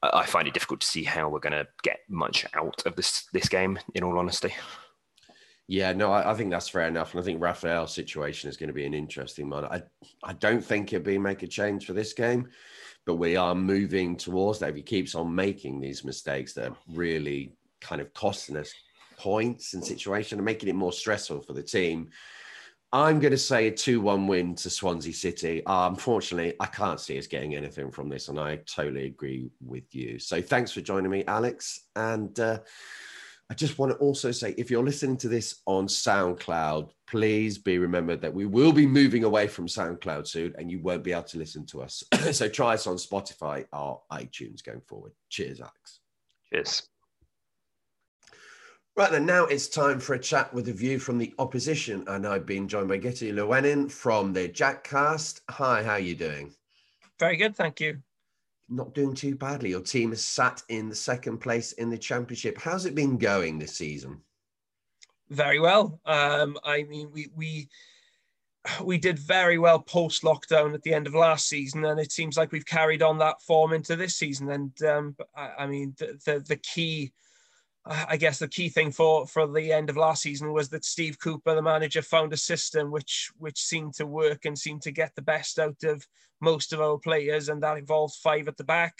I 0.00 0.26
find 0.26 0.46
it 0.46 0.54
difficult 0.54 0.80
to 0.82 0.86
see 0.86 1.02
how 1.02 1.28
we're 1.28 1.40
going 1.40 1.52
to 1.54 1.66
get 1.82 1.98
much 2.08 2.46
out 2.54 2.86
of 2.86 2.94
this 2.94 3.26
this 3.32 3.48
game. 3.48 3.78
In 3.94 4.04
all 4.04 4.18
honesty. 4.18 4.54
Yeah, 5.70 5.92
no, 5.92 6.10
I, 6.10 6.30
I, 6.30 6.34
think 6.34 6.50
that's 6.50 6.70
fair 6.70 6.88
enough, 6.88 7.12
and 7.12 7.20
I 7.20 7.24
think 7.24 7.42
Rafael's 7.42 7.94
situation 7.94 8.48
is 8.48 8.56
going 8.56 8.68
to 8.68 8.74
be 8.74 8.86
an 8.86 8.94
interesting 8.94 9.50
one. 9.50 9.66
I 9.66 9.82
I 10.24 10.32
don't 10.32 10.64
think 10.64 10.88
he'll 10.88 11.00
be 11.00 11.18
make 11.18 11.42
a 11.42 11.46
change 11.46 11.84
for 11.84 11.92
this 11.92 12.14
game, 12.14 12.48
but 13.04 13.16
we 13.16 13.36
are 13.36 13.54
moving 13.54 14.16
towards 14.16 14.58
that. 14.60 14.70
If 14.70 14.76
he 14.76 14.82
keeps 14.82 15.14
on 15.14 15.34
making 15.34 15.78
these 15.78 16.04
mistakes 16.04 16.54
that 16.54 16.70
are 16.70 16.76
really 16.94 17.52
kind 17.82 18.00
of 18.00 18.14
costing 18.14 18.56
us 18.56 18.72
points 19.18 19.74
and 19.74 19.84
situation 19.84 20.38
and 20.38 20.44
making 20.44 20.70
it 20.70 20.74
more 20.74 20.92
stressful 20.92 21.42
for 21.42 21.52
the 21.52 21.62
team, 21.62 22.08
I'm 22.90 23.20
going 23.20 23.32
to 23.32 23.38
say 23.38 23.66
a 23.66 23.70
2 23.70 24.00
1 24.00 24.26
win 24.26 24.54
to 24.54 24.70
Swansea 24.70 25.12
City. 25.12 25.64
Uh, 25.66 25.88
unfortunately, 25.88 26.54
I 26.60 26.66
can't 26.66 26.98
see 26.98 27.18
us 27.18 27.26
getting 27.26 27.54
anything 27.54 27.90
from 27.90 28.08
this, 28.08 28.28
and 28.28 28.40
I 28.40 28.56
totally 28.64 29.04
agree 29.04 29.50
with 29.60 29.94
you. 29.94 30.18
So 30.18 30.40
thanks 30.40 30.72
for 30.72 30.80
joining 30.80 31.10
me, 31.10 31.24
Alex. 31.26 31.88
And 31.94 32.40
uh, 32.40 32.60
I 33.50 33.54
just 33.54 33.78
want 33.78 33.92
to 33.92 33.98
also 33.98 34.30
say 34.30 34.54
if 34.58 34.70
you're 34.70 34.84
listening 34.84 35.16
to 35.18 35.28
this 35.28 35.62
on 35.64 35.86
SoundCloud, 35.86 36.90
please 37.06 37.56
be 37.56 37.78
remembered 37.78 38.20
that 38.20 38.34
we 38.34 38.44
will 38.44 38.72
be 38.72 38.86
moving 38.86 39.24
away 39.24 39.46
from 39.46 39.66
SoundCloud 39.66 40.26
soon 40.26 40.54
and 40.58 40.70
you 40.70 40.80
won't 40.80 41.02
be 41.02 41.12
able 41.12 41.22
to 41.24 41.38
listen 41.38 41.64
to 41.66 41.80
us. 41.80 42.04
so 42.32 42.46
try 42.48 42.74
us 42.74 42.86
on 42.86 42.96
Spotify 42.96 43.64
or 43.72 44.02
iTunes 44.12 44.62
going 44.62 44.82
forward. 44.82 45.12
Cheers, 45.30 45.60
Alex. 45.60 46.00
Cheers. 46.52 46.82
Right 48.96 49.10
then, 49.10 49.24
now 49.24 49.44
it's 49.46 49.68
time 49.68 49.98
for 50.00 50.14
a 50.14 50.18
chat 50.18 50.52
with 50.52 50.68
a 50.68 50.72
view 50.72 50.98
from 50.98 51.18
the 51.18 51.32
opposition, 51.38 52.02
and 52.08 52.26
I've 52.26 52.44
been 52.44 52.66
joined 52.66 52.88
by 52.88 52.98
Guto 52.98 53.32
Llewellyn 53.32 53.88
from 53.88 54.32
the 54.32 54.48
Jackcast. 54.48 55.40
Hi, 55.50 55.84
how 55.84 55.92
are 55.92 56.00
you 56.00 56.16
doing? 56.16 56.52
Very 57.20 57.36
good, 57.36 57.54
thank 57.56 57.80
you 57.80 58.02
not 58.68 58.94
doing 58.94 59.14
too 59.14 59.34
badly. 59.34 59.70
Your 59.70 59.80
team 59.80 60.10
has 60.10 60.24
sat 60.24 60.62
in 60.68 60.88
the 60.88 60.94
second 60.94 61.38
place 61.38 61.72
in 61.72 61.90
the 61.90 61.98
championship. 61.98 62.58
How's 62.58 62.86
it 62.86 62.94
been 62.94 63.18
going 63.18 63.58
this 63.58 63.76
season? 63.76 64.20
very 65.30 65.60
well. 65.60 66.00
Um, 66.06 66.58
I 66.64 66.84
mean, 66.84 67.10
we 67.12 67.28
we 67.34 67.68
we 68.82 68.98
did 68.98 69.18
very 69.18 69.58
well 69.58 69.78
post 69.78 70.22
lockdown 70.22 70.74
at 70.74 70.82
the 70.82 70.94
end 70.94 71.06
of 71.06 71.14
last 71.14 71.48
season, 71.48 71.84
and 71.84 72.00
it 72.00 72.12
seems 72.12 72.36
like 72.36 72.52
we've 72.52 72.66
carried 72.66 73.02
on 73.02 73.18
that 73.18 73.40
form 73.42 73.72
into 73.72 73.96
this 73.96 74.16
season. 74.16 74.50
And 74.50 74.82
um, 74.82 75.16
I, 75.36 75.50
I, 75.60 75.66
mean, 75.66 75.94
the, 75.98 76.18
the, 76.24 76.40
the 76.40 76.56
key, 76.56 77.12
I 77.90 78.18
guess, 78.18 78.38
the 78.38 78.48
key 78.48 78.68
thing 78.68 78.92
for 78.92 79.26
for 79.26 79.46
the 79.46 79.72
end 79.72 79.88
of 79.88 79.96
last 79.96 80.22
season 80.22 80.52
was 80.52 80.68
that 80.70 80.84
Steve 80.84 81.18
Cooper, 81.18 81.54
the 81.54 81.62
manager, 81.62 82.02
found 82.02 82.32
a 82.32 82.36
system 82.36 82.90
which 82.90 83.30
which 83.38 83.58
seemed 83.60 83.94
to 83.94 84.06
work 84.06 84.44
and 84.44 84.58
seemed 84.58 84.82
to 84.82 84.90
get 84.90 85.14
the 85.14 85.22
best 85.22 85.58
out 85.58 85.82
of 85.84 86.06
most 86.40 86.72
of 86.72 86.80
our 86.80 86.98
players, 86.98 87.48
and 87.48 87.62
that 87.62 87.78
involved 87.78 88.16
five 88.16 88.46
at 88.46 88.56
the 88.56 88.64
back. 88.64 88.94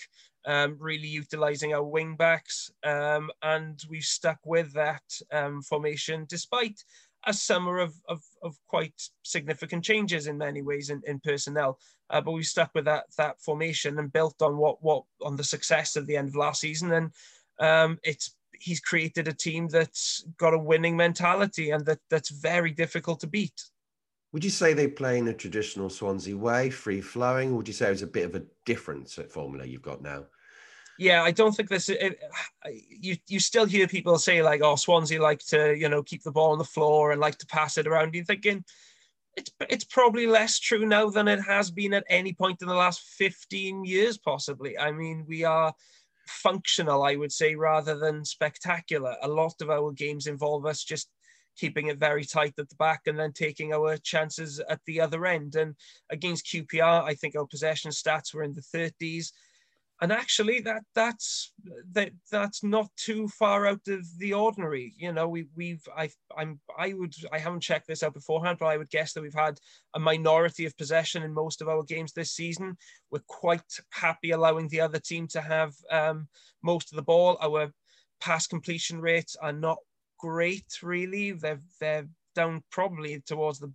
Um, 0.46 0.76
really 0.80 1.08
utilizing 1.08 1.74
our 1.74 1.84
wing 1.84 2.16
backs, 2.16 2.70
um, 2.82 3.30
and 3.42 3.78
we've 3.90 4.02
stuck 4.02 4.38
with 4.46 4.72
that 4.72 5.02
um, 5.32 5.60
formation 5.60 6.24
despite 6.26 6.82
a 7.26 7.34
summer 7.34 7.78
of, 7.78 7.94
of, 8.08 8.22
of 8.42 8.56
quite 8.68 8.94
significant 9.24 9.84
changes 9.84 10.28
in 10.28 10.38
many 10.38 10.62
ways 10.62 10.88
in, 10.88 11.02
in 11.06 11.20
personnel. 11.20 11.78
Uh, 12.08 12.20
but 12.20 12.32
we 12.32 12.42
stuck 12.42 12.70
with 12.74 12.86
that 12.86 13.04
that 13.18 13.40
formation 13.40 13.98
and 13.98 14.12
built 14.12 14.40
on 14.40 14.56
what 14.56 14.82
what 14.82 15.02
on 15.22 15.36
the 15.36 15.44
success 15.44 15.96
of 15.96 16.06
the 16.06 16.16
end 16.16 16.28
of 16.28 16.36
last 16.36 16.60
season. 16.60 16.92
And 16.92 17.10
um, 17.60 17.98
it's 18.02 18.34
he's 18.58 18.80
created 18.80 19.28
a 19.28 19.32
team 19.32 19.68
that's 19.68 20.24
got 20.36 20.54
a 20.54 20.58
winning 20.58 20.96
mentality 20.96 21.70
and 21.70 21.84
that 21.86 22.00
that's 22.10 22.30
very 22.30 22.70
difficult 22.70 23.20
to 23.20 23.26
beat. 23.26 23.64
Would 24.32 24.44
you 24.44 24.50
say 24.50 24.74
they 24.74 24.88
play 24.88 25.18
in 25.18 25.28
a 25.28 25.32
traditional 25.32 25.88
Swansea 25.88 26.36
way, 26.36 26.68
free 26.68 27.00
flowing? 27.00 27.56
Would 27.56 27.66
you 27.66 27.74
say 27.74 27.86
it 27.86 27.90
was 27.90 28.02
a 28.02 28.06
bit 28.06 28.26
of 28.26 28.34
a 28.34 28.42
different 28.66 29.08
formula 29.30 29.64
you've 29.64 29.82
got 29.82 30.02
now? 30.02 30.26
yeah, 30.98 31.22
I 31.22 31.30
don't 31.30 31.52
think 31.52 31.68
this. 31.68 31.88
It, 31.88 32.20
you 32.90 33.16
you 33.28 33.38
still 33.38 33.66
hear 33.66 33.86
people 33.86 34.18
say 34.18 34.42
like, 34.42 34.60
"Oh, 34.62 34.74
Swansea 34.74 35.22
like 35.22 35.38
to 35.46 35.74
you 35.76 35.88
know 35.88 36.02
keep 36.02 36.24
the 36.24 36.32
ball 36.32 36.50
on 36.50 36.58
the 36.58 36.64
floor 36.64 37.12
and 37.12 37.20
like 37.20 37.38
to 37.38 37.46
pass 37.46 37.78
it 37.78 37.86
around." 37.86 38.14
You're 38.14 38.24
thinking 38.24 38.64
it's 39.36 39.50
it's 39.60 39.84
probably 39.84 40.26
less 40.26 40.58
true 40.58 40.84
now 40.84 41.08
than 41.08 41.28
it 41.28 41.40
has 41.40 41.70
been 41.70 41.94
at 41.94 42.04
any 42.08 42.32
point 42.32 42.62
in 42.62 42.68
the 42.68 42.74
last 42.74 43.00
15 43.00 43.84
years, 43.84 44.18
possibly. 44.18 44.76
I 44.76 44.90
mean, 44.90 45.24
we 45.26 45.44
are 45.44 45.72
functional, 46.28 47.02
I 47.02 47.16
would 47.16 47.32
say, 47.32 47.54
rather 47.54 47.98
than 47.98 48.24
spectacular. 48.24 49.16
A 49.22 49.28
lot 49.28 49.54
of 49.60 49.70
our 49.70 49.92
games 49.92 50.26
involve 50.26 50.66
us 50.66 50.84
just 50.84 51.08
keeping 51.56 51.88
it 51.88 51.98
very 51.98 52.24
tight 52.24 52.54
at 52.58 52.68
the 52.68 52.76
back 52.76 53.02
and 53.06 53.18
then 53.18 53.32
taking 53.32 53.72
our 53.72 53.96
chances 53.98 54.60
at 54.68 54.80
the 54.86 55.00
other 55.00 55.26
end. 55.26 55.56
And 55.56 55.74
against 56.10 56.46
QPR, 56.46 57.02
I 57.02 57.14
think 57.14 57.36
our 57.36 57.46
possession 57.46 57.90
stats 57.90 58.32
were 58.32 58.44
in 58.44 58.54
the 58.54 58.62
30s 58.62 59.32
and 60.00 60.12
actually 60.12 60.60
that 60.60 60.82
that's 60.94 61.52
that 61.92 62.10
that's 62.30 62.62
not 62.62 62.88
too 62.96 63.26
far 63.28 63.66
out 63.66 63.86
of 63.88 64.06
the 64.18 64.32
ordinary. 64.32 64.94
You 64.96 65.12
know 65.12 65.28
we 65.28 65.46
we've 65.56 65.82
i 65.96 66.08
i'm 66.36 66.60
i 66.78 66.92
would 66.92 67.14
i 67.32 67.38
haven't 67.38 67.62
checked 67.62 67.88
this 67.88 68.02
out 68.02 68.14
beforehand 68.14 68.58
but 68.60 68.66
i 68.66 68.76
would 68.76 68.90
guess 68.90 69.12
that 69.12 69.22
we've 69.22 69.34
had 69.34 69.58
a 69.94 69.98
minority 69.98 70.66
of 70.66 70.76
possession 70.76 71.22
in 71.22 71.32
most 71.34 71.60
of 71.60 71.68
our 71.68 71.82
games 71.82 72.12
this 72.12 72.32
season. 72.32 72.76
We're 73.10 73.22
quite 73.26 73.62
happy 73.90 74.30
allowing 74.30 74.68
the 74.68 74.80
other 74.80 75.00
team 75.00 75.26
to 75.28 75.40
have 75.40 75.74
um, 75.90 76.28
most 76.62 76.92
of 76.92 76.96
the 76.96 77.02
ball. 77.02 77.36
Our 77.40 77.72
pass 78.20 78.46
completion 78.46 79.00
rates 79.00 79.36
are 79.36 79.52
not 79.52 79.78
great 80.18 80.66
really. 80.82 81.32
They're 81.32 81.60
they're 81.80 82.08
down 82.36 82.62
probably 82.70 83.20
towards 83.26 83.58
the 83.58 83.72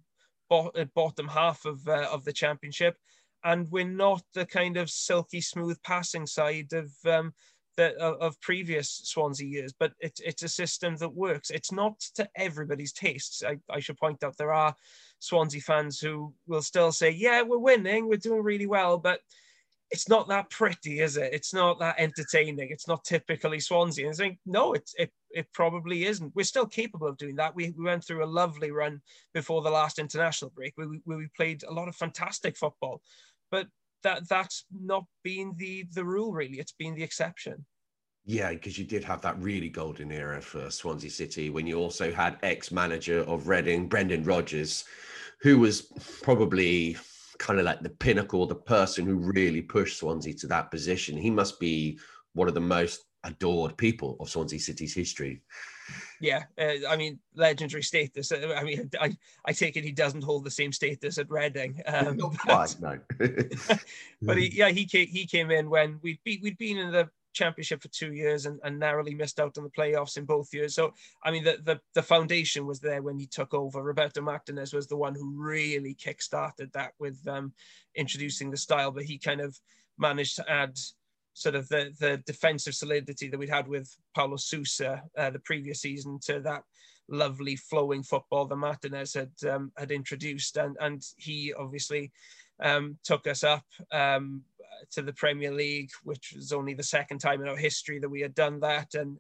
bottom 0.50 1.28
half 1.28 1.66
of 1.66 1.86
uh, 1.88 2.08
of 2.12 2.24
the 2.24 2.34
championship 2.34 2.96
and 3.44 3.70
we're 3.72 3.88
not 3.88 4.24
the 4.34 4.46
kind 4.46 4.78
of 4.78 4.90
silky 4.90 5.42
smooth 5.42 5.82
passing 5.84 6.26
side 6.26 6.72
of 6.74 6.92
um, 7.06 7.34
the, 7.78 7.98
of 8.00 8.40
previous 8.42 9.02
Swansea 9.06 9.48
years, 9.48 9.74
but 9.78 9.94
it's 10.00 10.20
it's 10.20 10.44
a 10.44 10.48
system 10.48 10.96
that 10.98 11.14
works. 11.14 11.50
It's 11.50 11.72
not 11.72 12.00
to 12.16 12.30
everybody's 12.36 12.94
tastes. 12.94 13.44
I, 13.44 13.58
I 13.70 13.80
should 13.80 13.98
point 13.98 14.24
out 14.24 14.38
there 14.38 14.54
are 14.54 14.76
Swansea 15.20 15.62
fans 15.62 16.00
who 16.00 16.34
will 16.48 16.62
still 16.62 16.92
say, 16.92 17.10
"Yeah, 17.10 17.42
we're 17.42 17.58
winning, 17.58 18.08
we're 18.08 18.18
doing 18.18 18.44
really 18.44 18.68
well," 18.68 18.98
but 18.98 19.22
it's 19.94 20.10
not 20.10 20.28
that 20.28 20.50
pretty, 20.50 21.02
is 21.02 21.18
it? 21.18 21.32
It's 21.34 21.54
not 21.54 21.78
that 21.80 21.96
entertaining. 22.00 22.70
It's 22.72 22.88
not 22.88 23.04
typically 23.04 23.60
Swansea. 23.60 24.08
And 24.08 24.14
I 24.16 24.18
think, 24.18 24.40
no, 24.44 24.74
it, 24.74 24.90
it, 24.98 25.12
it 25.30 25.48
probably 25.54 26.06
isn't. 26.06 26.36
We're 26.36 26.46
still 26.46 26.66
capable 26.66 27.08
of 27.08 27.18
doing 27.18 27.36
that. 27.36 27.54
We, 27.56 27.76
we 27.78 27.86
went 27.86 28.04
through 28.04 28.24
a 28.24 28.26
lovely 28.26 28.72
run 28.72 29.02
before 29.36 29.62
the 29.62 29.70
last 29.70 30.00
international 30.00 30.52
break 30.56 30.74
where 30.76 30.88
we, 30.90 31.00
where 31.06 31.20
we 31.20 31.28
played 31.38 31.62
a 31.62 31.72
lot 31.72 31.88
of 31.88 31.96
fantastic 31.96 32.58
football 32.58 33.02
but 33.54 33.68
that 34.02 34.28
that's 34.28 34.66
not 34.72 35.06
been 35.24 35.54
the 35.58 35.86
the 35.94 36.04
rule 36.04 36.34
really. 36.34 36.58
It's 36.58 36.72
been 36.72 36.96
the 36.96 37.04
exception. 37.04 37.64
Yeah, 38.26 38.50
because 38.50 38.80
you 38.80 38.86
did 38.86 39.04
have 39.04 39.22
that 39.22 39.40
really 39.40 39.70
golden 39.70 40.12
era 40.12 40.42
for 40.42 40.72
Swansea 40.72 41.12
City 41.12 41.52
when 41.52 41.68
you 41.68 41.78
also 41.78 42.12
had 42.12 42.40
ex-manager 42.42 43.20
of 43.20 43.48
Reading, 43.48 43.88
Brendan 43.88 44.24
Rodgers, 44.24 44.86
who 45.42 45.60
was 45.60 45.92
probably 46.24 46.98
kind 47.38 47.60
of 47.60 47.66
like 47.66 47.82
the 47.82 47.90
pinnacle, 47.90 48.48
the 48.48 48.56
person 48.56 49.06
who 49.06 49.18
really 49.18 49.62
pushed 49.62 50.00
Swansea 50.00 50.34
to 50.36 50.48
that 50.48 50.72
position. 50.72 51.16
He 51.18 51.30
must 51.30 51.60
be 51.60 52.00
one 52.34 52.48
of 52.48 52.54
the 52.56 52.62
most 52.78 53.06
adored 53.26 53.78
people 53.78 54.18
of 54.20 54.30
Swansea 54.30 54.60
City's 54.60 54.96
history 54.96 55.42
yeah, 56.22 56.44
uh, 56.58 56.88
I 56.90 56.96
mean, 56.96 57.20
legendary 57.36 57.84
status. 57.84 58.32
Uh, 58.32 58.56
I 58.58 58.64
mean, 58.64 58.90
I, 59.00 59.16
I 59.46 59.52
take 59.52 59.78
it 59.78 59.84
he 59.84 59.92
doesn't 59.92 60.24
hold 60.24 60.44
the 60.44 60.52
same 60.52 60.72
status 60.72 61.18
at 61.18 61.30
Reading. 61.30 61.82
Um, 61.86 62.18
Not 62.18 62.38
quite, 62.38 62.76
no. 62.80 63.00
but 64.22 64.38
he, 64.38 64.52
yeah, 64.54 64.70
he 64.70 64.86
came, 64.86 65.08
he 65.08 65.26
came 65.26 65.52
in 65.52 65.70
when 65.70 66.00
we'd 66.02 66.20
be, 66.24 66.40
we'd 66.42 66.58
been 66.58 66.78
in 66.78 66.92
the 66.92 67.10
championship 67.34 67.82
for 67.82 67.90
two 67.90 68.14
years 68.14 68.46
and, 68.46 68.60
and 68.64 68.80
narrowly 68.80 69.14
missed 69.14 69.40
out 69.40 69.58
on 69.58 69.64
the 69.64 69.70
playoffs 69.70 70.18
in 70.18 70.26
both 70.26 70.54
years. 70.54 70.76
So 70.76 70.94
I 71.24 71.32
mean, 71.32 71.44
the, 71.44 71.58
the 71.64 71.82
the 71.94 72.04
foundation 72.04 72.66
was 72.66 72.80
there 72.80 73.02
when 73.02 73.18
he 73.18 73.26
took 73.26 73.54
over. 73.54 73.82
Roberto 73.82 74.22
Martinez 74.22 74.74
was 74.74 74.88
the 74.88 74.98
one 74.98 75.16
who 75.16 75.34
really 75.36 75.94
kick-started 75.96 76.72
that 76.74 76.94
with 77.00 77.20
um, 77.28 77.52
introducing 77.96 78.50
the 78.50 78.58
style, 78.58 78.92
but 78.92 79.04
he 79.04 79.18
kind 79.18 79.42
of 79.42 79.60
managed 79.98 80.36
to 80.38 80.50
add 80.50 80.78
sort 81.34 81.56
of 81.56 81.68
the 81.70 81.92
the 82.00 82.22
defensive 82.26 82.76
solidity 82.76 83.28
that 83.28 83.38
we'd 83.38 83.50
had 83.50 83.68
with 83.68 83.96
Paulo 84.16 84.38
Sousa 84.38 85.04
uh, 85.18 85.30
the 85.30 85.40
previous 85.40 85.82
season 85.82 86.20
to 86.26 86.40
that 86.42 86.64
lovely 87.10 87.56
flowing 87.56 88.04
football 88.04 88.46
that 88.46 88.56
Martinez 88.56 89.14
had 89.14 89.32
um, 89.50 89.72
had 89.78 89.92
introduced, 89.92 90.58
and 90.58 90.78
and 90.80 91.02
he 91.18 91.54
obviously 91.54 92.12
um, 92.62 92.98
took 93.04 93.28
us 93.28 93.44
up 93.44 93.66
um, 93.92 94.44
to 94.92 95.02
the 95.02 95.14
Premier 95.14 95.52
League, 95.52 95.92
which 96.04 96.34
was 96.36 96.52
only 96.52 96.74
the 96.74 96.84
second 96.84 97.20
time 97.20 97.42
in 97.42 97.48
our 97.48 97.58
history 97.58 98.00
that 98.00 98.10
we 98.10 98.22
had 98.22 98.36
done 98.36 98.60
that, 98.60 98.94
and 98.94 99.18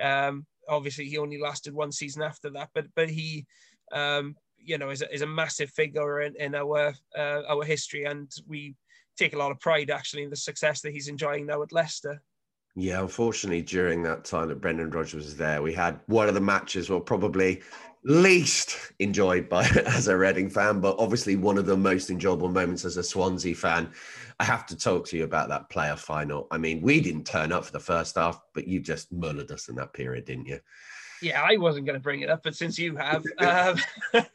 um, 0.00 0.46
obviously 0.68 1.06
he 1.06 1.18
only 1.18 1.40
lasted 1.40 1.74
one 1.74 1.92
season 1.92 2.22
after 2.22 2.50
that, 2.50 2.70
but 2.74 2.86
but 2.94 3.10
he. 3.10 3.46
Um, 3.92 4.36
you 4.58 4.78
know, 4.78 4.90
is 4.90 5.00
a, 5.00 5.14
is 5.14 5.22
a 5.22 5.26
massive 5.28 5.70
figure 5.70 6.22
in, 6.22 6.34
in 6.40 6.52
our 6.56 6.92
uh, 7.16 7.42
our 7.48 7.62
history, 7.62 8.02
and 8.02 8.28
we 8.48 8.74
take 9.16 9.34
a 9.34 9.38
lot 9.38 9.50
of 9.50 9.60
pride 9.60 9.90
actually 9.90 10.22
in 10.22 10.30
the 10.30 10.36
success 10.36 10.80
that 10.82 10.92
he's 10.92 11.08
enjoying 11.08 11.46
now 11.46 11.62
at 11.62 11.72
Leicester. 11.72 12.22
Yeah, 12.78 13.00
unfortunately, 13.00 13.62
during 13.62 14.02
that 14.02 14.26
time 14.26 14.48
that 14.48 14.60
Brendan 14.60 14.90
Rodgers 14.90 15.14
was 15.14 15.36
there, 15.36 15.62
we 15.62 15.72
had 15.72 15.98
one 16.06 16.28
of 16.28 16.34
the 16.34 16.40
matches 16.42 16.90
were 16.90 17.00
probably 17.00 17.62
least 18.04 18.92
enjoyed 18.98 19.48
by 19.48 19.64
as 19.86 20.08
a 20.08 20.16
Reading 20.16 20.50
fan, 20.50 20.80
but 20.80 20.96
obviously 20.98 21.36
one 21.36 21.56
of 21.56 21.64
the 21.64 21.76
most 21.76 22.10
enjoyable 22.10 22.50
moments 22.50 22.84
as 22.84 22.98
a 22.98 23.02
Swansea 23.02 23.54
fan. 23.54 23.90
I 24.38 24.44
have 24.44 24.66
to 24.66 24.76
talk 24.76 25.06
to 25.06 25.16
you 25.16 25.24
about 25.24 25.48
that 25.48 25.70
player 25.70 25.96
final. 25.96 26.46
I 26.50 26.58
mean, 26.58 26.82
we 26.82 27.00
didn't 27.00 27.24
turn 27.24 27.50
up 27.50 27.64
for 27.64 27.72
the 27.72 27.80
first 27.80 28.16
half, 28.16 28.40
but 28.52 28.68
you 28.68 28.80
just 28.80 29.12
mullered 29.12 29.50
us 29.50 29.68
in 29.68 29.76
that 29.76 29.94
period, 29.94 30.26
didn't 30.26 30.46
you? 30.46 30.60
Yeah, 31.22 31.42
I 31.42 31.56
wasn't 31.56 31.86
going 31.86 31.98
to 31.98 32.02
bring 32.02 32.20
it 32.20 32.30
up, 32.30 32.42
but 32.42 32.54
since 32.54 32.78
you 32.78 32.96
have, 32.96 33.24
um, 33.38 33.78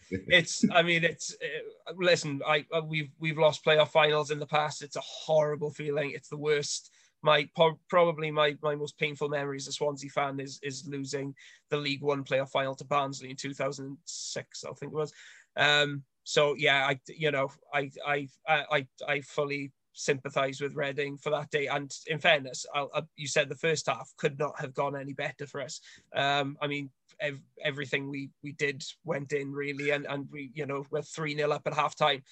it's. 0.10 0.64
I 0.72 0.82
mean, 0.82 1.04
it's. 1.04 1.34
Uh, 1.34 1.94
listen, 1.98 2.42
I 2.46 2.66
uh, 2.74 2.82
we've 2.86 3.12
we've 3.20 3.38
lost 3.38 3.66
playoff 3.66 3.90
finals 3.90 4.32
in 4.32 4.40
the 4.40 4.48
past. 4.48 4.82
It's 4.82 4.96
a 4.96 5.02
horrible 5.02 5.72
feeling. 5.72 6.12
It's 6.12 6.30
the 6.30 6.38
worst. 6.38 6.92
My 7.24 7.48
probably 7.90 8.32
my 8.32 8.56
my 8.64 8.76
most 8.76 8.98
painful 8.98 9.30
memory 9.30 9.58
as 9.58 9.68
a 9.68 9.72
Swansea 9.72 10.10
fan 10.10 10.40
is 10.40 10.60
is 10.64 10.88
losing 10.88 11.36
the 11.70 11.78
League 11.78 12.02
One 12.02 12.24
playoff 12.24 12.50
final 12.50 12.76
to 12.76 12.86
Barnsley 12.86 13.30
in 13.30 13.36
2006. 13.36 14.64
I 14.64 14.68
think 14.74 14.92
it 14.92 14.96
was. 14.96 15.14
Um, 15.56 16.04
so 16.24 16.56
yeah, 16.56 16.88
I 16.88 17.00
you 17.08 17.32
know 17.32 17.50
I 17.74 17.92
I 18.06 18.28
I 18.48 18.88
I 19.08 19.22
fully 19.22 19.72
sympathise 19.94 20.62
with 20.62 20.76
Reading 20.76 21.18
for 21.18 21.30
that 21.32 21.50
day. 21.50 21.68
And 21.68 21.92
in 22.08 22.20
fairness, 22.20 22.66
I'll, 22.74 22.90
i 22.94 23.02
you 23.16 23.28
said 23.28 23.50
the 23.50 23.56
first 23.56 23.88
half 23.88 24.12
could 24.18 24.38
not 24.40 24.60
have 24.60 24.74
gone 24.74 24.96
any 24.96 25.14
better 25.14 25.46
for 25.46 25.62
us. 25.62 25.82
Um, 26.16 26.58
I 26.62 26.68
mean, 26.68 26.90
ev- 27.20 27.42
everything 27.64 28.10
we 28.10 28.30
we 28.44 28.54
did 28.54 28.84
went 29.04 29.34
in 29.34 29.52
really, 29.52 29.92
and 29.92 30.06
and 30.08 30.28
we 30.32 30.52
you 30.54 30.66
know 30.66 30.86
we're 30.92 31.02
three 31.02 31.36
0 31.36 31.52
up 31.52 31.64
at 31.66 31.74
half 31.74 31.96
time. 31.96 32.24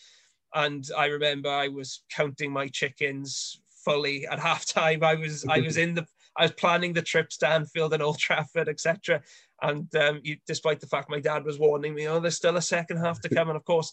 And 0.53 0.87
I 0.97 1.05
remember 1.05 1.49
I 1.49 1.67
was 1.67 2.03
counting 2.11 2.51
my 2.51 2.67
chickens 2.67 3.61
fully 3.83 4.27
at 4.27 4.39
half 4.49 4.65
time. 4.65 5.03
I 5.03 5.15
was 5.15 5.45
I 5.47 5.59
was 5.59 5.77
in 5.85 5.95
the 5.95 6.05
I 6.35 6.43
was 6.43 6.51
planning 6.53 6.93
the 6.93 7.01
trips 7.01 7.37
to 7.37 7.49
Anfield 7.49 7.93
and 7.93 8.03
Old 8.03 8.17
Trafford, 8.17 8.69
etc. 8.69 9.21
And 9.61 9.93
um, 9.95 10.21
you, 10.23 10.37
despite 10.47 10.79
the 10.79 10.87
fact 10.87 11.09
my 11.09 11.19
dad 11.19 11.43
was 11.43 11.59
warning 11.59 11.93
me, 11.93 12.07
oh, 12.07 12.19
there's 12.19 12.37
still 12.37 12.55
a 12.55 12.61
second 12.61 12.97
half 12.97 13.19
to 13.21 13.29
come. 13.29 13.49
And 13.49 13.57
of 13.57 13.65
course, 13.65 13.91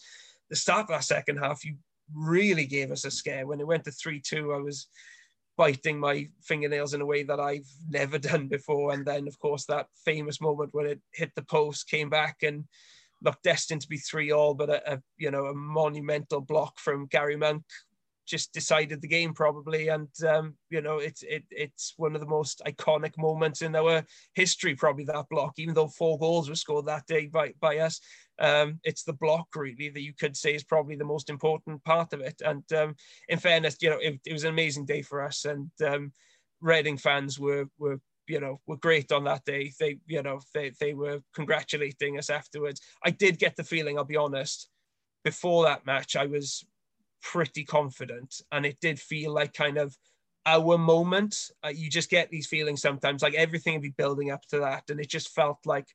the 0.49 0.55
start 0.55 0.83
of 0.83 0.87
that 0.89 1.03
second 1.03 1.37
half, 1.37 1.65
you 1.65 1.75
really 2.13 2.65
gave 2.65 2.91
us 2.91 3.05
a 3.05 3.11
scare 3.11 3.47
when 3.47 3.59
it 3.59 3.67
went 3.67 3.83
to 3.85 3.91
3 3.91 4.21
2. 4.21 4.53
I 4.53 4.57
was 4.57 4.87
biting 5.57 5.99
my 5.99 6.27
fingernails 6.43 6.93
in 6.93 7.01
a 7.01 7.05
way 7.05 7.23
that 7.23 7.39
I've 7.39 7.67
never 7.89 8.17
done 8.19 8.47
before. 8.47 8.93
And 8.93 9.05
then, 9.05 9.27
of 9.27 9.37
course, 9.39 9.65
that 9.65 9.87
famous 10.05 10.39
moment 10.39 10.69
when 10.73 10.85
it 10.85 11.01
hit 11.13 11.31
the 11.35 11.43
post 11.43 11.89
came 11.89 12.09
back 12.09 12.37
and 12.43 12.65
looked 13.23 13.43
destined 13.43 13.81
to 13.81 13.87
be 13.87 13.97
three 13.97 14.31
all, 14.31 14.53
but 14.53 14.69
a, 14.69 14.93
a 14.93 15.01
you 15.17 15.31
know 15.31 15.45
a 15.47 15.53
monumental 15.53 16.41
block 16.41 16.77
from 16.79 17.07
Gary 17.07 17.35
Monk 17.35 17.63
just 18.27 18.53
decided 18.53 19.01
the 19.01 19.07
game 19.07 19.33
probably. 19.33 19.87
And 19.87 20.09
um, 20.27 20.55
you 20.69 20.81
know, 20.81 20.97
it's 20.97 21.23
it, 21.23 21.43
it's 21.49 21.93
one 21.97 22.13
of 22.13 22.21
the 22.21 22.27
most 22.27 22.61
iconic 22.67 23.17
moments 23.17 23.61
in 23.61 23.75
our 23.75 24.03
history, 24.35 24.75
probably 24.75 25.05
that 25.05 25.29
block. 25.29 25.53
Even 25.57 25.73
though 25.73 25.87
four 25.87 26.19
goals 26.19 26.49
were 26.49 26.55
scored 26.55 26.85
that 26.85 27.07
day 27.07 27.27
by 27.27 27.53
by 27.59 27.77
us, 27.79 27.99
um, 28.39 28.79
it's 28.83 29.03
the 29.03 29.13
block 29.13 29.47
really 29.55 29.89
that 29.89 30.01
you 30.01 30.13
could 30.13 30.37
say 30.37 30.53
is 30.53 30.63
probably 30.63 30.95
the 30.95 31.03
most 31.03 31.29
important 31.29 31.83
part 31.83 32.13
of 32.13 32.21
it. 32.21 32.41
And 32.45 32.63
um, 32.73 32.95
in 33.29 33.39
fairness, 33.39 33.77
you 33.81 33.89
know, 33.89 33.97
it, 33.99 34.19
it, 34.25 34.33
was 34.33 34.43
an 34.43 34.51
amazing 34.51 34.85
day 34.85 35.01
for 35.01 35.21
us, 35.21 35.45
and 35.45 35.71
um, 35.85 36.11
Reading 36.59 36.97
fans 36.97 37.39
were 37.39 37.65
were 37.77 37.99
you 38.27 38.39
know 38.39 38.59
were 38.65 38.77
great 38.77 39.11
on 39.11 39.25
that 39.25 39.45
day. 39.45 39.71
They 39.79 39.99
you 40.07 40.23
know 40.23 40.39
they 40.55 40.71
they 40.79 40.95
were 40.95 41.21
congratulating 41.35 42.17
us 42.17 42.31
afterwards. 42.31 42.81
I 43.03 43.11
did 43.11 43.37
get 43.37 43.55
the 43.55 43.63
feeling, 43.63 43.97
I'll 43.97 44.05
be 44.05 44.17
honest, 44.17 44.69
before 45.23 45.65
that 45.65 45.85
match, 45.85 46.15
I 46.15 46.25
was 46.25 46.65
pretty 47.21 47.63
confident, 47.63 48.41
and 48.51 48.65
it 48.65 48.79
did 48.81 48.99
feel 48.99 49.33
like 49.33 49.53
kind 49.53 49.77
of 49.77 49.95
our 50.47 50.79
moment. 50.79 51.51
Uh, 51.63 51.69
you 51.69 51.91
just 51.91 52.09
get 52.09 52.31
these 52.31 52.47
feelings 52.47 52.81
sometimes, 52.81 53.21
like 53.21 53.35
everything 53.35 53.73
would 53.73 53.83
be 53.83 53.89
building 53.89 54.31
up 54.31 54.47
to 54.47 54.59
that, 54.61 54.89
and 54.89 54.99
it 54.99 55.09
just 55.09 55.29
felt 55.29 55.59
like 55.65 55.87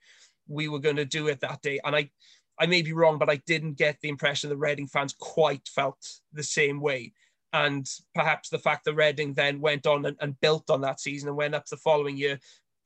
we 0.52 0.68
were 0.68 0.78
going 0.78 0.96
to 0.96 1.04
do 1.04 1.28
it 1.28 1.40
that 1.40 1.62
day. 1.62 1.80
And 1.84 1.96
I, 1.96 2.10
I 2.58 2.66
may 2.66 2.82
be 2.82 2.92
wrong, 2.92 3.18
but 3.18 3.30
I 3.30 3.36
didn't 3.46 3.78
get 3.78 3.98
the 4.00 4.08
impression 4.08 4.50
the 4.50 4.56
Reading 4.56 4.86
fans 4.86 5.14
quite 5.18 5.66
felt 5.68 5.98
the 6.32 6.42
same 6.42 6.80
way. 6.80 7.12
And 7.52 7.86
perhaps 8.14 8.48
the 8.48 8.58
fact 8.58 8.84
that 8.84 8.94
Reading 8.94 9.34
then 9.34 9.60
went 9.60 9.86
on 9.86 10.06
and, 10.06 10.16
and 10.20 10.40
built 10.40 10.70
on 10.70 10.80
that 10.82 11.00
season 11.00 11.28
and 11.28 11.36
went 11.36 11.54
up 11.54 11.66
the 11.66 11.76
following 11.76 12.16
year 12.16 12.38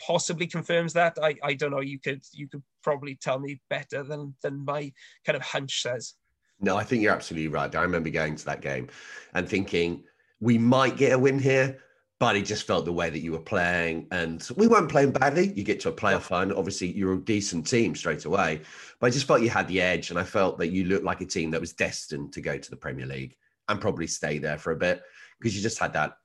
possibly 0.04 0.46
confirms 0.46 0.92
that. 0.92 1.16
I, 1.22 1.36
I 1.42 1.54
don't 1.54 1.70
know. 1.70 1.80
You 1.80 1.98
could 1.98 2.22
you 2.32 2.48
could 2.48 2.62
probably 2.82 3.14
tell 3.16 3.38
me 3.38 3.60
better 3.70 4.02
than 4.02 4.34
than 4.42 4.64
my 4.64 4.92
kind 5.24 5.36
of 5.36 5.42
hunch 5.42 5.82
says. 5.82 6.14
No, 6.60 6.76
I 6.76 6.84
think 6.84 7.02
you're 7.02 7.12
absolutely 7.12 7.48
right. 7.48 7.74
I 7.74 7.82
remember 7.82 8.10
going 8.10 8.36
to 8.36 8.44
that 8.46 8.62
game 8.62 8.88
and 9.34 9.48
thinking 9.48 10.04
we 10.40 10.58
might 10.58 10.96
get 10.96 11.12
a 11.12 11.18
win 11.18 11.38
here, 11.38 11.78
but 12.18 12.36
it 12.36 12.46
just 12.46 12.66
felt 12.66 12.84
the 12.86 12.92
way 12.92 13.10
that 13.10 13.18
you 13.18 13.32
were 13.32 13.38
playing. 13.38 14.06
And 14.10 14.46
we 14.56 14.68
weren't 14.68 14.90
playing 14.90 15.12
badly. 15.12 15.52
You 15.54 15.62
get 15.62 15.80
to 15.80 15.90
a 15.90 15.92
playoff 15.92 16.22
final. 16.22 16.58
Obviously, 16.58 16.92
you're 16.92 17.14
a 17.14 17.18
decent 17.18 17.66
team 17.66 17.94
straight 17.94 18.24
away. 18.24 18.62
But 18.98 19.08
I 19.08 19.10
just 19.10 19.26
felt 19.26 19.42
you 19.42 19.50
had 19.50 19.68
the 19.68 19.82
edge. 19.82 20.10
And 20.10 20.18
I 20.18 20.24
felt 20.24 20.58
that 20.58 20.68
you 20.68 20.84
looked 20.84 21.04
like 21.04 21.20
a 21.20 21.26
team 21.26 21.50
that 21.50 21.60
was 21.60 21.74
destined 21.74 22.32
to 22.32 22.40
go 22.40 22.56
to 22.56 22.70
the 22.70 22.76
Premier 22.76 23.06
League 23.06 23.36
and 23.68 23.80
probably 23.80 24.06
stay 24.06 24.38
there 24.38 24.56
for 24.56 24.72
a 24.72 24.76
bit 24.76 25.02
because 25.38 25.54
you 25.54 25.62
just 25.62 25.78
had 25.78 25.92
that 25.92 26.16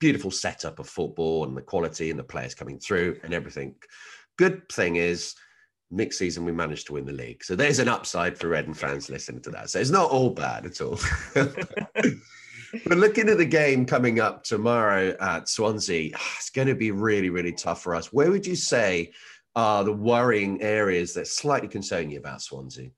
beautiful 0.00 0.32
setup 0.32 0.80
of 0.80 0.88
football 0.88 1.44
and 1.44 1.56
the 1.56 1.62
quality 1.62 2.10
and 2.10 2.18
the 2.18 2.24
players 2.24 2.54
coming 2.54 2.78
through 2.78 3.18
and 3.22 3.32
everything. 3.32 3.74
Good 4.36 4.68
thing 4.68 4.96
is, 4.96 5.36
next 5.90 6.18
season 6.18 6.44
we 6.44 6.52
managed 6.52 6.88
to 6.88 6.94
win 6.94 7.06
the 7.06 7.12
league. 7.12 7.44
So 7.44 7.54
there's 7.54 7.78
an 7.78 7.88
upside 7.88 8.36
for 8.36 8.48
Reading 8.48 8.74
fans 8.74 9.08
listening 9.08 9.42
to 9.42 9.50
that. 9.50 9.70
So 9.70 9.78
it's 9.78 9.90
not 9.90 10.10
all 10.10 10.30
bad 10.30 10.66
at 10.66 10.80
all. 10.80 10.98
but 12.84 12.98
looking 12.98 13.28
at 13.28 13.38
the 13.38 13.46
game 13.46 13.86
coming 13.86 14.20
up 14.20 14.44
tomorrow 14.44 15.16
at 15.20 15.48
Swansea, 15.48 16.12
it's 16.36 16.50
going 16.50 16.68
to 16.68 16.74
be 16.74 16.90
really, 16.90 17.30
really 17.30 17.52
tough 17.52 17.82
for 17.82 17.94
us. 17.94 18.12
Where 18.12 18.30
would 18.30 18.46
you 18.46 18.56
say 18.56 19.12
are 19.54 19.84
the 19.84 19.92
worrying 19.92 20.60
areas 20.62 21.14
that 21.14 21.26
slightly 21.26 21.68
concern 21.68 22.10
you 22.10 22.18
about 22.18 22.42
Swansea? 22.42 22.90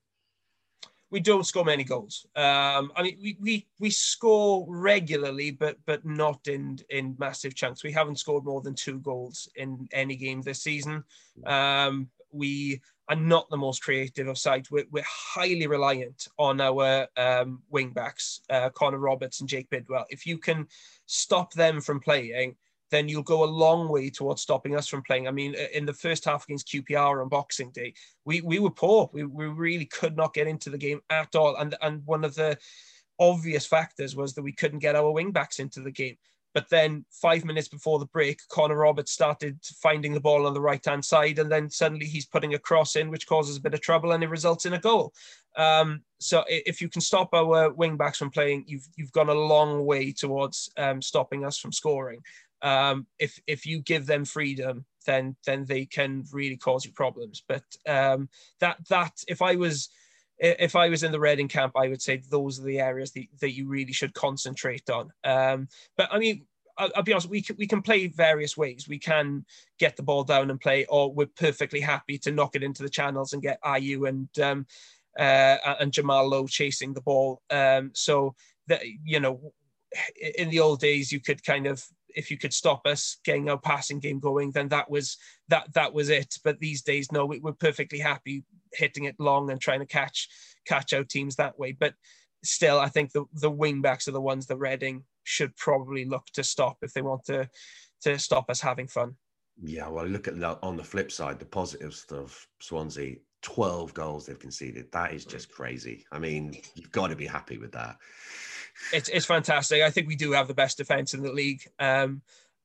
We 1.11 1.19
don't 1.19 1.45
score 1.45 1.65
many 1.65 1.83
goals. 1.83 2.27
Um, 2.35 2.91
I 2.95 3.01
mean, 3.01 3.17
we, 3.19 3.37
we 3.41 3.67
we 3.79 3.89
score 3.89 4.65
regularly, 4.69 5.49
but 5.49 5.77
but 5.87 6.05
not 6.05 6.47
in 6.47 6.77
in 6.89 7.15
massive 7.17 7.55
chunks. 7.55 7.83
We 7.83 7.91
haven't 7.91 8.19
scored 8.19 8.45
more 8.45 8.61
than 8.61 8.75
two 8.75 8.99
goals 8.99 9.49
in 9.55 9.87
any 9.91 10.15
game 10.15 10.43
this 10.43 10.61
season. 10.61 11.03
Um, 11.47 12.09
we 12.31 12.81
are 13.09 13.15
not 13.15 13.49
the 13.49 13.57
most 13.57 13.81
creative 13.81 14.27
of 14.27 14.37
sides. 14.37 14.69
We're, 14.69 14.85
we're 14.91 15.03
highly 15.05 15.65
reliant 15.65 16.27
on 16.37 16.61
our 16.61 17.07
um, 17.17 17.63
wing 17.69 17.89
backs, 17.89 18.41
uh, 18.49 18.69
Connor 18.69 18.99
Roberts 18.99 19.39
and 19.39 19.49
Jake 19.49 19.69
Bidwell. 19.69 20.05
If 20.09 20.27
you 20.27 20.37
can 20.37 20.67
stop 21.07 21.51
them 21.53 21.81
from 21.81 21.99
playing, 21.99 22.55
then 22.91 23.09
you'll 23.09 23.23
go 23.23 23.43
a 23.43 23.45
long 23.45 23.89
way 23.89 24.09
towards 24.09 24.41
stopping 24.41 24.75
us 24.75 24.87
from 24.87 25.01
playing. 25.03 25.27
I 25.27 25.31
mean, 25.31 25.55
in 25.73 25.85
the 25.85 25.93
first 25.93 26.25
half 26.25 26.43
against 26.43 26.67
QPR 26.67 27.21
on 27.21 27.29
Boxing 27.29 27.71
Day, 27.71 27.93
we, 28.25 28.41
we 28.41 28.59
were 28.59 28.71
poor. 28.71 29.09
We, 29.11 29.25
we 29.25 29.45
really 29.45 29.85
could 29.85 30.15
not 30.15 30.33
get 30.33 30.47
into 30.47 30.69
the 30.69 30.77
game 30.77 31.01
at 31.09 31.35
all. 31.35 31.55
And, 31.57 31.75
and 31.81 32.03
one 32.05 32.23
of 32.23 32.35
the 32.35 32.57
obvious 33.19 33.65
factors 33.65 34.15
was 34.15 34.33
that 34.33 34.43
we 34.43 34.53
couldn't 34.53 34.79
get 34.79 34.95
our 34.95 35.11
wing 35.11 35.31
backs 35.31 35.59
into 35.59 35.81
the 35.81 35.91
game. 35.91 36.17
But 36.53 36.69
then 36.69 37.05
five 37.11 37.45
minutes 37.45 37.67
before 37.67 37.99
the 37.99 38.07
break, 38.07 38.39
Connor 38.49 38.75
Roberts 38.75 39.11
started 39.11 39.59
finding 39.81 40.13
the 40.13 40.19
ball 40.19 40.47
on 40.47 40.53
the 40.53 40.61
right 40.61 40.83
hand 40.83 41.05
side, 41.05 41.39
and 41.39 41.51
then 41.51 41.69
suddenly 41.69 42.07
he's 42.07 42.25
putting 42.25 42.55
a 42.55 42.59
cross 42.59 42.95
in, 42.95 43.09
which 43.09 43.27
causes 43.27 43.57
a 43.57 43.61
bit 43.61 43.73
of 43.73 43.81
trouble, 43.81 44.11
and 44.11 44.23
it 44.23 44.29
results 44.29 44.65
in 44.65 44.73
a 44.73 44.79
goal. 44.79 45.13
Um, 45.57 46.01
so 46.19 46.43
if 46.47 46.81
you 46.81 46.89
can 46.89 47.01
stop 47.01 47.33
our 47.33 47.71
wing 47.71 47.97
backs 47.97 48.17
from 48.17 48.31
playing, 48.31 48.65
you've 48.67 48.87
you've 48.95 49.11
gone 49.11 49.29
a 49.29 49.33
long 49.33 49.85
way 49.85 50.11
towards 50.11 50.71
um, 50.77 51.01
stopping 51.01 51.45
us 51.45 51.57
from 51.57 51.71
scoring. 51.71 52.21
Um, 52.61 53.07
if 53.19 53.39
if 53.47 53.65
you 53.65 53.81
give 53.81 54.05
them 54.05 54.25
freedom, 54.25 54.85
then 55.05 55.35
then 55.45 55.65
they 55.65 55.85
can 55.85 56.25
really 56.31 56.57
cause 56.57 56.85
you 56.85 56.91
problems. 56.91 57.43
But 57.47 57.63
um, 57.87 58.29
that 58.59 58.77
that 58.89 59.13
if 59.27 59.41
I 59.41 59.55
was 59.55 59.89
if 60.39 60.75
I 60.75 60.89
was 60.89 61.03
in 61.03 61.11
the 61.11 61.19
Reading 61.19 61.47
camp, 61.47 61.73
I 61.75 61.87
would 61.89 62.01
say 62.01 62.17
those 62.17 62.59
are 62.59 62.63
the 62.63 62.79
areas 62.79 63.11
that, 63.11 63.25
that 63.41 63.51
you 63.51 63.67
really 63.67 63.93
should 63.93 64.13
concentrate 64.13 64.89
on. 64.89 65.11
Um, 65.23 65.67
but 65.97 66.09
I 66.11 66.19
mean, 66.19 66.45
I'll, 66.77 66.89
I'll, 66.95 67.03
be 67.03 67.11
honest, 67.11 67.29
we 67.29 67.41
can, 67.41 67.57
we 67.57 67.67
can 67.67 67.81
play 67.81 68.07
various 68.07 68.55
ways. 68.55 68.87
We 68.87 68.99
can 68.99 69.45
get 69.79 69.97
the 69.97 70.03
ball 70.03 70.23
down 70.23 70.49
and 70.49 70.59
play, 70.59 70.85
or 70.85 71.11
we're 71.11 71.27
perfectly 71.27 71.81
happy 71.81 72.17
to 72.19 72.31
knock 72.31 72.55
it 72.55 72.63
into 72.63 72.83
the 72.83 72.89
channels 72.89 73.33
and 73.33 73.41
get 73.41 73.61
Ayew 73.63 74.07
and 74.07 74.29
um, 74.39 74.65
uh, 75.19 75.75
and 75.79 75.91
Jamal 75.91 76.27
Lowe 76.29 76.47
chasing 76.47 76.93
the 76.93 77.01
ball. 77.01 77.41
Um, 77.49 77.91
so 77.93 78.33
that 78.67 78.81
you 79.03 79.19
know, 79.19 79.51
in 80.37 80.49
the 80.49 80.61
old 80.61 80.79
days, 80.79 81.11
you 81.11 81.19
could 81.19 81.43
kind 81.43 81.67
of 81.67 81.83
if 82.15 82.31
you 82.31 82.37
could 82.37 82.53
stop 82.53 82.85
us 82.85 83.17
getting 83.23 83.49
our 83.49 83.57
passing 83.57 83.99
game 83.99 84.19
going, 84.19 84.51
then 84.51 84.67
that 84.69 84.89
was 84.89 85.17
that 85.47 85.73
that 85.73 85.93
was 85.93 86.09
it. 86.09 86.37
But 86.43 86.59
these 86.59 86.81
days, 86.81 87.11
no, 87.11 87.25
we, 87.25 87.39
we're 87.39 87.53
perfectly 87.53 87.99
happy 87.99 88.43
hitting 88.73 89.05
it 89.05 89.15
long 89.19 89.49
and 89.49 89.59
trying 89.59 89.79
to 89.79 89.85
catch 89.85 90.27
catch 90.65 90.93
out 90.93 91.09
teams 91.09 91.35
that 91.35 91.57
way. 91.57 91.71
But 91.71 91.93
still, 92.43 92.79
I 92.79 92.89
think 92.89 93.11
the 93.11 93.25
the 93.33 93.51
wing 93.51 93.81
backs 93.81 94.07
are 94.07 94.13
the 94.13 94.21
ones 94.21 94.47
that 94.47 94.57
Reading 94.57 95.03
should 95.23 95.55
probably 95.55 96.05
look 96.05 96.25
to 96.33 96.43
stop 96.43 96.77
if 96.81 96.93
they 96.93 97.01
want 97.01 97.25
to 97.25 97.49
to 98.01 98.17
stop 98.19 98.49
us 98.49 98.61
having 98.61 98.87
fun. 98.87 99.15
Yeah, 99.61 99.89
well, 99.89 100.05
look 100.05 100.27
at 100.27 100.39
that 100.39 100.59
on 100.63 100.77
the 100.77 100.83
flip 100.83 101.11
side, 101.11 101.39
the 101.39 101.45
positives 101.45 102.05
of 102.11 102.47
Swansea. 102.61 103.17
12 103.41 103.93
goals 103.93 104.25
they've 104.25 104.37
conceded. 104.37 104.91
That 104.91 105.13
is 105.13 105.25
mm. 105.25 105.29
just 105.29 105.49
crazy. 105.49 106.05
I 106.11 106.19
mean, 106.19 106.59
you've 106.75 106.91
got 106.91 107.07
to 107.07 107.15
be 107.15 107.25
happy 107.25 107.57
with 107.57 107.71
that 107.71 107.95
it's 108.93 109.09
it's 109.09 109.25
fantastic. 109.25 109.81
I 109.81 109.89
think 109.89 110.07
we 110.07 110.15
do 110.15 110.31
have 110.31 110.47
the 110.47 110.53
best 110.53 110.77
defense 110.77 111.13
in 111.13 111.21
the 111.21 111.31
league. 111.31 111.67
Um, 111.79 112.21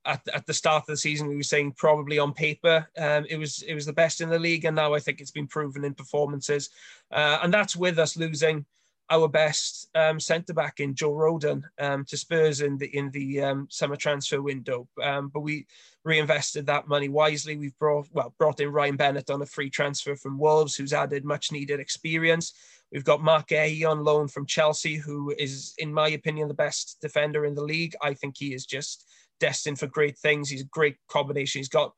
at, 0.06 0.20
at 0.34 0.46
the 0.46 0.52
start 0.52 0.82
of 0.82 0.86
the 0.86 0.96
season, 0.96 1.28
we 1.28 1.36
were 1.36 1.42
saying 1.42 1.72
probably 1.72 2.18
on 2.18 2.34
paper 2.34 2.86
um, 2.98 3.24
it 3.28 3.36
was 3.36 3.62
it 3.62 3.74
was 3.74 3.86
the 3.86 3.92
best 3.92 4.20
in 4.20 4.28
the 4.28 4.38
league, 4.38 4.64
and 4.64 4.76
now 4.76 4.94
I 4.94 5.00
think 5.00 5.20
it's 5.20 5.30
been 5.30 5.46
proven 5.46 5.84
in 5.84 5.94
performances, 5.94 6.70
uh, 7.10 7.38
and 7.42 7.52
that's 7.52 7.76
with 7.76 7.98
us 7.98 8.16
losing 8.16 8.66
our 9.10 9.28
best 9.28 9.88
um, 9.94 10.18
centre 10.18 10.54
back 10.54 10.80
in 10.80 10.94
Joe 10.94 11.12
Rodon 11.12 11.62
um, 11.78 12.04
to 12.06 12.16
Spurs 12.16 12.60
in 12.60 12.78
the 12.78 12.86
in 12.96 13.10
the 13.10 13.42
um, 13.42 13.66
summer 13.70 13.96
transfer 13.96 14.40
window. 14.40 14.88
Um, 15.02 15.28
but 15.28 15.40
we 15.40 15.66
reinvested 16.04 16.66
that 16.66 16.88
money 16.88 17.08
wisely. 17.08 17.56
We've 17.56 17.78
brought 17.78 18.08
well 18.12 18.34
brought 18.38 18.60
in 18.60 18.72
Ryan 18.72 18.96
Bennett 18.96 19.30
on 19.30 19.42
a 19.42 19.46
free 19.46 19.70
transfer 19.70 20.16
from 20.16 20.38
Wolves, 20.38 20.74
who's 20.74 20.92
added 20.92 21.24
much 21.24 21.52
needed 21.52 21.80
experience. 21.80 22.54
We've 22.94 23.04
got 23.04 23.24
Mark 23.24 23.48
Guéhi 23.48 23.84
on 23.90 24.04
loan 24.04 24.28
from 24.28 24.46
Chelsea, 24.46 24.94
who 24.94 25.34
is, 25.36 25.74
in 25.78 25.92
my 25.92 26.10
opinion, 26.10 26.46
the 26.46 26.54
best 26.54 26.98
defender 27.02 27.44
in 27.44 27.56
the 27.56 27.64
league. 27.64 27.96
I 28.00 28.14
think 28.14 28.36
he 28.38 28.54
is 28.54 28.64
just 28.64 29.04
destined 29.40 29.80
for 29.80 29.88
great 29.88 30.16
things. 30.16 30.48
He's 30.48 30.62
a 30.62 30.66
great 30.66 30.96
combination. 31.08 31.58
He's 31.58 31.68
got 31.68 31.92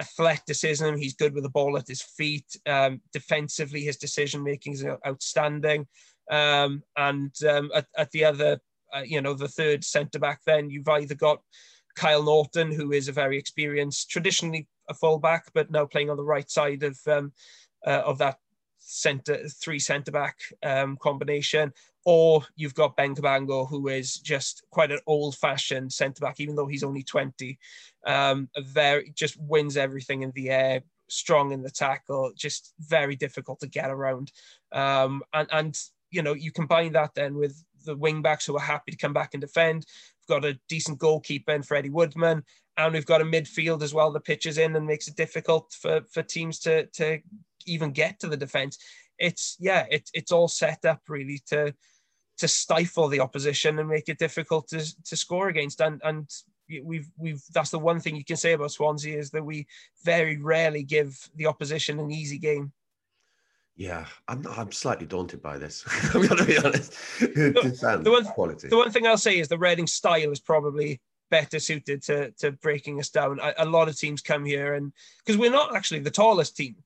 athleticism. 0.00 0.96
He's 0.96 1.14
good 1.14 1.34
with 1.34 1.42
the 1.42 1.50
ball 1.50 1.76
at 1.76 1.86
his 1.86 2.00
feet. 2.00 2.46
Um, 2.64 3.02
defensively, 3.12 3.82
his 3.82 3.98
decision 3.98 4.42
making 4.42 4.72
is 4.72 4.86
outstanding. 5.06 5.86
Um, 6.30 6.82
and 6.96 7.34
um, 7.46 7.70
at, 7.74 7.86
at, 7.98 8.10
the 8.12 8.24
other, 8.24 8.58
uh, 8.96 9.02
you 9.04 9.20
know, 9.20 9.34
the 9.34 9.48
third 9.48 9.84
centre 9.84 10.18
back, 10.18 10.40
then 10.46 10.70
you've 10.70 10.88
either 10.88 11.14
got 11.14 11.42
Kyle 11.94 12.22
Naughton, 12.22 12.72
who 12.72 12.92
is 12.92 13.08
a 13.08 13.12
very 13.12 13.36
experienced, 13.36 14.08
traditionally 14.08 14.66
a 14.88 14.94
fullback, 14.94 15.44
but 15.52 15.70
now 15.70 15.84
playing 15.84 16.08
on 16.08 16.16
the 16.16 16.24
right 16.24 16.50
side 16.50 16.84
of 16.84 16.98
um, 17.06 17.32
uh, 17.86 18.02
of 18.04 18.18
that 18.18 18.38
centre 18.78 19.48
three 19.48 19.78
centre 19.78 20.12
back 20.12 20.38
um, 20.62 20.96
combination, 20.96 21.72
or 22.04 22.44
you've 22.56 22.74
got 22.74 22.96
Ben 22.96 23.14
Cabango, 23.14 23.68
who 23.68 23.88
is 23.88 24.16
just 24.16 24.62
quite 24.70 24.90
an 24.90 25.00
old 25.06 25.36
fashioned 25.36 25.92
centre 25.92 26.20
back, 26.20 26.40
even 26.40 26.54
though 26.54 26.66
he's 26.66 26.84
only 26.84 27.02
20. 27.02 27.58
Um, 28.06 28.48
very 28.58 29.12
just 29.14 29.36
wins 29.40 29.76
everything 29.76 30.22
in 30.22 30.32
the 30.34 30.50
air, 30.50 30.82
strong 31.08 31.52
in 31.52 31.62
the 31.62 31.70
tackle, 31.70 32.32
just 32.36 32.72
very 32.78 33.16
difficult 33.16 33.60
to 33.60 33.66
get 33.66 33.90
around. 33.90 34.32
Um, 34.72 35.22
and, 35.34 35.48
and 35.52 35.78
you 36.10 36.22
know, 36.22 36.34
you 36.34 36.52
combine 36.52 36.92
that 36.92 37.14
then 37.14 37.34
with 37.34 37.62
the 37.84 37.96
wing 37.96 38.22
backs 38.22 38.46
who 38.46 38.56
are 38.56 38.60
happy 38.60 38.92
to 38.92 38.98
come 38.98 39.12
back 39.12 39.34
and 39.34 39.40
defend. 39.40 39.84
Of 40.22 40.26
got 40.28 40.44
a 40.44 40.58
decent 40.68 40.98
goalkeeper 40.98 41.52
in 41.52 41.62
Freddie 41.62 41.90
Woodman, 41.90 42.44
and 42.78 42.94
we've 42.94 43.04
got 43.04 43.20
a 43.20 43.24
midfield 43.24 43.82
as 43.82 43.92
well 43.92 44.10
that 44.12 44.24
pitches 44.24 44.56
in 44.56 44.76
and 44.76 44.86
makes 44.86 45.08
it 45.08 45.16
difficult 45.16 45.74
for 45.78 46.00
for 46.10 46.22
teams 46.22 46.60
to 46.60 46.86
to 46.86 47.18
even 47.66 47.90
get 47.90 48.18
to 48.20 48.28
the 48.28 48.36
defense. 48.36 48.78
It's 49.18 49.56
yeah, 49.58 49.84
it's 49.90 50.10
it's 50.14 50.32
all 50.32 50.48
set 50.48 50.84
up 50.84 51.00
really 51.08 51.42
to 51.48 51.74
to 52.38 52.48
stifle 52.48 53.08
the 53.08 53.20
opposition 53.20 53.78
and 53.80 53.88
make 53.88 54.08
it 54.08 54.18
difficult 54.18 54.68
to 54.68 54.80
to 55.04 55.16
score 55.16 55.48
against. 55.48 55.80
And 55.80 56.00
and 56.04 56.30
we've 56.84 57.10
we've 57.18 57.42
that's 57.52 57.70
the 57.70 57.80
one 57.80 58.00
thing 58.00 58.16
you 58.16 58.24
can 58.24 58.36
say 58.36 58.52
about 58.52 58.70
Swansea 58.70 59.18
is 59.18 59.30
that 59.32 59.44
we 59.44 59.66
very 60.04 60.38
rarely 60.38 60.84
give 60.84 61.18
the 61.34 61.46
opposition 61.46 61.98
an 61.98 62.12
easy 62.12 62.38
game. 62.38 62.72
Yeah, 63.76 64.06
I'm 64.28 64.46
I'm 64.46 64.70
slightly 64.70 65.06
daunted 65.06 65.42
by 65.42 65.58
this. 65.58 65.84
I'm 66.14 66.26
going 66.26 66.38
to 66.38 66.44
be 66.44 66.58
honest. 66.58 66.92
the, 67.20 68.00
the, 68.02 68.10
one, 68.10 68.24
quality. 68.24 68.68
the 68.68 68.76
one 68.76 68.90
thing 68.92 69.06
I'll 69.06 69.18
say 69.18 69.38
is 69.38 69.48
the 69.48 69.58
Reading 69.58 69.86
style 69.88 70.30
is 70.30 70.40
probably 70.40 71.00
better 71.30 71.58
suited 71.58 72.02
to 72.02 72.30
to 72.32 72.52
breaking 72.52 73.00
us 73.00 73.10
down. 73.10 73.40
A, 73.58 73.64
lot 73.64 73.88
of 73.88 73.96
teams 73.96 74.20
come 74.20 74.44
here 74.44 74.74
and 74.74 74.92
because 75.18 75.38
we're 75.38 75.50
not 75.50 75.74
actually 75.74 76.00
the 76.00 76.10
tallest 76.10 76.56
team 76.56 76.76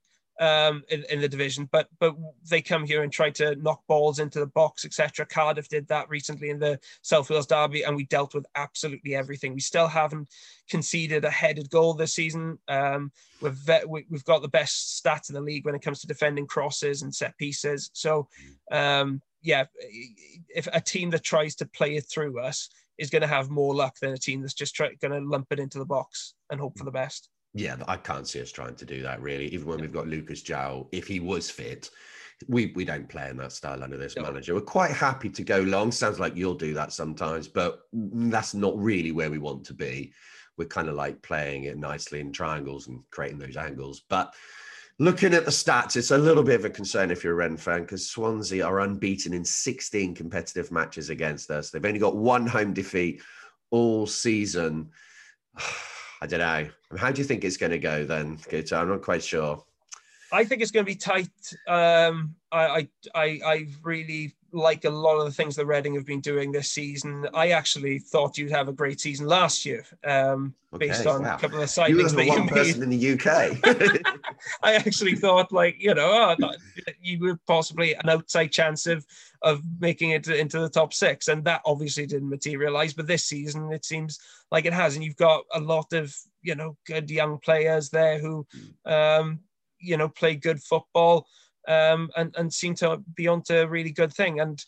um, 0.41 0.83
in, 0.89 1.05
in 1.11 1.21
the 1.21 1.29
division, 1.29 1.69
but 1.71 1.89
but 2.01 2.17
they 2.49 2.61
come 2.61 2.85
here 2.85 3.03
and 3.03 3.13
try 3.13 3.31
to 3.31 3.55
knock 3.57 3.83
balls 3.87 4.19
into 4.19 4.41
the 4.41 4.47
box, 4.47 4.85
etc. 4.85 5.27
Cardiff 5.27 5.69
did 5.69 5.87
that 5.89 6.09
recently 6.09 6.51
in 6.51 6.59
the 6.59 6.81
South 7.03 7.31
Wales 7.31 7.47
derby, 7.47 7.83
and 7.83 7.97
we 7.97 8.05
dealt 8.07 8.35
with 8.35 8.47
absolutely 8.57 9.15
everything. 9.15 9.55
We 9.55 9.61
still 9.61 9.87
haven't 9.87 10.29
conceded 10.69 11.25
a 11.25 11.31
headed 11.31 11.71
goal 11.71 11.95
this 11.95 12.15
season. 12.15 12.59
Um, 12.67 13.13
we've 13.41 13.71
we've 13.87 14.25
got 14.25 14.43
the 14.43 14.49
best 14.49 15.03
stats 15.05 15.29
in 15.29 15.35
the 15.35 15.41
league 15.41 15.65
when 15.65 15.75
it 15.75 15.83
comes 15.83 16.01
to 16.01 16.07
defending 16.07 16.47
crosses 16.47 17.03
and 17.03 17.15
set 17.15 17.37
pieces. 17.39 17.91
So, 17.93 18.29
um, 18.73 19.21
yeah, 19.43 19.67
if 20.49 20.67
a 20.73 20.81
team 20.81 21.11
that 21.11 21.23
tries 21.23 21.55
to 21.57 21.67
play 21.67 21.97
it 21.97 22.07
through 22.11 22.41
us 22.41 22.69
is 23.03 23.11
going 23.11 23.23
to 23.23 23.29
have 23.29 23.51
more 23.51 23.75
luck 23.75 23.97
than 24.01 24.13
a 24.13 24.19
team 24.19 24.41
that's 24.41 24.55
just 24.55 24.75
try, 24.75 24.95
going 25.01 25.13
to 25.13 25.29
lump 25.29 25.49
it 25.51 25.59
into 25.59 25.79
the 25.79 25.85
box 25.85 26.35
and 26.51 26.61
hope 26.61 26.79
for 26.79 26.85
the 26.85 26.91
best. 26.91 27.29
Yeah, 27.53 27.77
I 27.87 27.97
can't 27.97 28.27
see 28.27 28.41
us 28.41 28.53
trying 28.53 28.77
to 28.77 28.87
do 28.87 29.03
that 29.03 29.21
really. 29.21 29.47
Even 29.49 29.67
when 29.67 29.81
we've 29.81 29.93
got 29.93 30.07
Lucas 30.07 30.43
João, 30.43 30.87
if 30.93 31.07
he 31.07 31.21
was 31.21 31.51
fit, 31.51 31.91
we 32.49 32.73
we 32.75 32.85
don't 32.85 33.09
play 33.09 33.29
in 33.29 33.37
that 33.39 33.53
style 33.53 33.83
under 33.83 33.99
this 33.99 34.17
no. 34.17 34.23
manager. 34.23 34.55
We're 34.55 34.63
quite 34.63 34.93
happy 34.93 35.29
to 35.31 35.43
go 35.43 35.61
long. 35.61 35.93
Sounds 35.93 36.21
like 36.21 36.37
you'll 36.37 36.55
do 36.55 36.73
that 36.75 36.93
sometimes, 36.93 37.49
but 37.49 37.81
that's 37.93 38.55
not 38.55 38.79
really 38.79 39.13
where 39.13 39.31
we 39.31 39.39
want 39.39 39.65
to 39.67 39.75
be. 39.75 40.15
We're 40.57 40.69
kind 40.69 40.89
of 40.89 40.95
like 40.95 41.21
playing 41.23 41.65
it 41.65 41.77
nicely 41.77 42.21
in 42.21 42.33
triangles 42.33 42.87
and 42.89 43.01
creating 43.11 43.39
those 43.39 43.57
angles. 43.57 44.03
But 44.09 44.35
looking 44.99 45.35
at 45.35 45.45
the 45.45 45.51
stats, 45.51 45.97
it's 45.97 46.11
a 46.11 46.19
little 46.19 46.43
bit 46.43 46.61
of 46.61 46.65
a 46.65 46.71
concern 46.71 47.11
if 47.11 47.25
you're 47.25 47.33
a 47.33 47.37
Ren 47.37 47.57
fan 47.57 47.83
because 47.83 48.09
Swansea 48.09 48.65
are 48.65 48.81
unbeaten 48.81 49.33
in 49.33 49.45
16 49.45 50.15
competitive 50.15 50.71
matches 50.71 51.11
against 51.11 51.51
us. 51.51 51.71
They've 51.71 51.85
only 51.85 51.99
got 51.99 52.17
one 52.17 52.47
home 52.47 52.73
defeat 52.73 53.23
all 53.71 54.07
season. 54.07 54.91
I 56.21 56.27
don't 56.27 56.39
know. 56.39 56.69
How 56.97 57.11
do 57.11 57.21
you 57.21 57.27
think 57.27 57.43
it's 57.43 57.57
going 57.57 57.73
to 57.73 57.81
go 57.81 58.05
then, 58.05 58.37
Guto? 58.37 58.81
I'm 58.81 58.89
not 58.89 59.03
quite 59.03 59.25
sure. 59.25 59.65
I 60.31 60.45
think 60.45 60.63
it's 60.63 60.71
going 60.71 60.87
to 60.87 60.91
be 60.91 60.97
tight. 60.97 61.29
Um, 61.67 62.37
I, 62.53 62.89
I, 63.13 63.41
I 63.45 63.67
really 63.83 64.33
like 64.53 64.85
a 64.85 64.91
lot 64.91 65.17
of 65.17 65.25
the 65.25 65.33
things 65.33 65.57
that 65.57 65.67
Reading 65.67 65.95
have 65.95 66.05
been 66.05 66.21
doing 66.21 66.53
this 66.53 66.71
season. 66.71 67.27
I 67.33 67.51
actually 67.51 67.99
thought 67.99 68.37
you'd 68.37 68.51
have 68.51 68.69
a 68.69 68.73
great 68.73 69.01
season 69.01 69.27
last 69.27 69.65
year, 69.65 69.85
um, 70.05 70.55
okay, 70.75 70.89
based 70.89 71.07
on 71.07 71.23
wow. 71.23 71.37
a 71.37 71.39
couple 71.39 71.61
of 71.61 71.69
signings 71.69 71.89
you 71.89 72.09
that 72.09 72.25
you 72.27 72.49
person 72.49 72.81
made. 72.81 72.83
in 72.83 72.91
the 72.91 73.13
UK. 73.13 74.17
I 74.63 74.75
actually 74.75 75.17
thought, 75.17 75.53
like 75.53 75.77
you 75.79 75.95
know, 75.95 76.37
oh, 76.39 76.51
you 77.01 77.19
were 77.21 77.39
possibly 77.47 77.95
an 77.95 78.09
outside 78.09 78.49
chance 78.49 78.87
of 78.87 79.07
of 79.43 79.63
making 79.81 80.11
it 80.11 80.29
into 80.29 80.61
the 80.61 80.69
top 80.69 80.93
six, 80.93 81.29
and 81.29 81.45
that 81.45 81.63
obviously 81.65 82.07
didn't 82.07 82.29
materialize. 82.29 82.93
But 82.93 83.07
this 83.07 83.25
season, 83.25 83.73
it 83.73 83.85
seems 83.85 84.19
like 84.51 84.67
it 84.67 84.75
has, 84.75 84.95
and 84.95 85.05
you've 85.05 85.17
got 85.17 85.45
a 85.55 85.61
lot 85.61 85.93
of 85.93 86.15
you 86.43 86.55
know 86.55 86.77
good 86.87 87.11
young 87.11 87.39
players 87.39 87.89
there 87.89 88.19
who, 88.19 88.47
um, 88.85 89.41
you 89.79 89.97
know, 89.97 90.09
play 90.09 90.37
good 90.37 90.63
football, 90.63 91.27
um, 91.69 92.11
and 92.17 92.35
and 92.37 92.53
seem 92.53 92.75
to 92.77 93.03
be 93.15 93.29
onto 93.29 93.55
a 93.55 93.69
really 93.69 93.93
good 93.93 94.13
thing. 94.13 94.41
And 94.41 94.65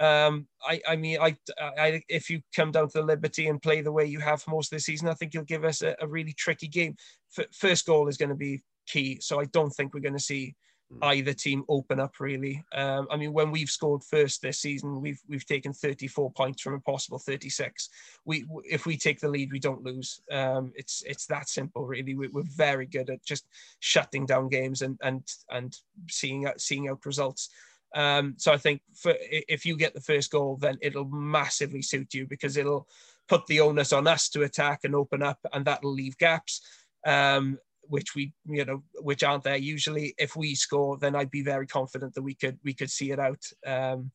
um, 0.00 0.48
I, 0.66 0.80
I 0.88 0.96
mean, 0.96 1.18
I, 1.20 1.36
I, 1.60 2.02
if 2.08 2.28
you 2.28 2.40
come 2.54 2.72
down 2.72 2.88
to 2.88 2.98
the 2.98 3.04
Liberty 3.04 3.48
and 3.48 3.62
play 3.62 3.80
the 3.80 3.92
way 3.92 4.04
you 4.04 4.18
have 4.20 4.42
most 4.48 4.72
of 4.72 4.76
the 4.76 4.82
season, 4.82 5.08
I 5.08 5.14
think 5.14 5.34
you'll 5.34 5.44
give 5.44 5.64
us 5.64 5.82
a, 5.82 5.94
a 6.00 6.06
really 6.06 6.32
tricky 6.32 6.68
game. 6.68 6.96
F- 7.38 7.46
first 7.52 7.86
goal 7.86 8.08
is 8.08 8.16
going 8.16 8.30
to 8.30 8.34
be 8.34 8.62
key, 8.86 9.18
so 9.20 9.40
I 9.40 9.44
don't 9.46 9.70
think 9.70 9.94
we're 9.94 10.00
going 10.00 10.14
to 10.14 10.20
see. 10.20 10.54
Either 11.02 11.32
team 11.32 11.64
open 11.68 12.00
up 12.00 12.20
really. 12.20 12.64
Um, 12.72 13.06
I 13.10 13.16
mean, 13.16 13.32
when 13.32 13.50
we've 13.50 13.68
scored 13.68 14.02
first 14.02 14.42
this 14.42 14.60
season, 14.60 15.00
we've 15.00 15.20
we've 15.28 15.46
taken 15.46 15.72
34 15.72 16.32
points 16.32 16.62
from 16.62 16.74
a 16.74 16.80
possible 16.80 17.18
36. 17.18 17.88
We 18.24 18.46
if 18.64 18.86
we 18.86 18.96
take 18.96 19.20
the 19.20 19.28
lead, 19.28 19.52
we 19.52 19.58
don't 19.58 19.82
lose. 19.82 20.20
Um, 20.30 20.72
it's 20.74 21.02
it's 21.06 21.26
that 21.26 21.48
simple 21.48 21.86
really. 21.86 22.14
We, 22.14 22.26
are 22.26 22.42
very 22.56 22.86
good 22.86 23.10
at 23.10 23.24
just 23.24 23.46
shutting 23.80 24.26
down 24.26 24.48
games 24.48 24.82
and 24.82 24.98
and 25.02 25.22
and 25.50 25.76
seeing 26.10 26.46
out 26.46 26.60
seeing 26.60 26.88
out 26.88 27.04
results. 27.06 27.50
Um, 27.94 28.34
so 28.38 28.52
I 28.52 28.56
think 28.56 28.82
for, 28.94 29.14
if 29.20 29.64
you 29.64 29.76
get 29.76 29.94
the 29.94 30.00
first 30.00 30.30
goal, 30.30 30.56
then 30.56 30.78
it'll 30.82 31.04
massively 31.04 31.82
suit 31.82 32.12
you 32.12 32.26
because 32.26 32.56
it'll 32.56 32.88
put 33.28 33.46
the 33.46 33.60
onus 33.60 33.92
on 33.92 34.06
us 34.06 34.28
to 34.30 34.42
attack 34.42 34.80
and 34.84 34.94
open 34.94 35.22
up, 35.22 35.38
and 35.52 35.64
that'll 35.64 35.92
leave 35.92 36.18
gaps. 36.18 36.60
Um, 37.06 37.58
which 37.88 38.14
we 38.14 38.32
you 38.46 38.64
know 38.64 38.82
which 39.00 39.22
aren't 39.22 39.44
there 39.44 39.56
usually. 39.56 40.14
If 40.18 40.36
we 40.36 40.54
score, 40.54 40.98
then 40.98 41.14
I'd 41.14 41.30
be 41.30 41.42
very 41.42 41.66
confident 41.66 42.14
that 42.14 42.22
we 42.22 42.34
could 42.34 42.58
we 42.64 42.74
could 42.74 42.90
see 42.90 43.10
it 43.10 43.18
out. 43.18 43.42
Um, 43.66 44.10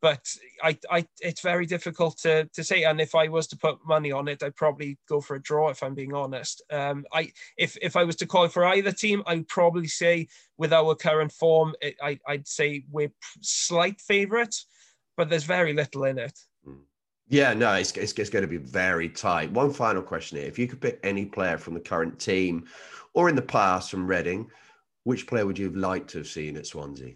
but 0.00 0.26
I, 0.62 0.78
I, 0.90 1.06
it's 1.20 1.40
very 1.40 1.66
difficult 1.66 2.18
to, 2.18 2.44
to 2.54 2.64
say. 2.64 2.84
And 2.84 3.00
if 3.00 3.14
I 3.14 3.28
was 3.28 3.46
to 3.48 3.56
put 3.56 3.78
money 3.86 4.12
on 4.12 4.28
it, 4.28 4.42
I'd 4.42 4.56
probably 4.56 4.98
go 5.08 5.20
for 5.20 5.36
a 5.36 5.42
draw. 5.42 5.70
If 5.70 5.82
I'm 5.82 5.94
being 5.94 6.14
honest, 6.14 6.62
um, 6.70 7.04
I 7.12 7.32
if 7.56 7.76
if 7.80 7.96
I 7.96 8.04
was 8.04 8.16
to 8.16 8.26
call 8.26 8.48
for 8.48 8.64
either 8.64 8.92
team, 8.92 9.22
I'd 9.26 9.48
probably 9.48 9.88
say 9.88 10.28
with 10.58 10.72
our 10.72 10.94
current 10.94 11.32
form, 11.32 11.74
it, 11.80 11.96
I, 12.02 12.18
I'd 12.26 12.46
say 12.46 12.84
we're 12.90 13.12
slight 13.40 14.00
favourites, 14.00 14.66
but 15.16 15.30
there's 15.30 15.44
very 15.44 15.72
little 15.72 16.04
in 16.04 16.18
it. 16.18 16.38
Yeah, 17.28 17.54
no, 17.54 17.74
it's, 17.74 17.92
it's, 17.96 18.12
it's, 18.12 18.30
going 18.30 18.42
to 18.42 18.48
be 18.48 18.56
very 18.56 19.08
tight. 19.08 19.50
One 19.50 19.72
final 19.72 20.02
question 20.02 20.38
here. 20.38 20.46
If 20.46 20.58
you 20.58 20.68
could 20.68 20.80
pick 20.80 21.00
any 21.02 21.26
player 21.26 21.58
from 21.58 21.74
the 21.74 21.80
current 21.80 22.18
team 22.20 22.66
or 23.14 23.28
in 23.28 23.34
the 23.34 23.42
past 23.42 23.90
from 23.90 24.06
Reading, 24.06 24.48
which 25.02 25.26
player 25.26 25.44
would 25.44 25.58
you 25.58 25.66
have 25.66 25.76
liked 25.76 26.10
to 26.10 26.18
have 26.18 26.28
seen 26.28 26.56
at 26.56 26.66
Swansea? 26.66 27.14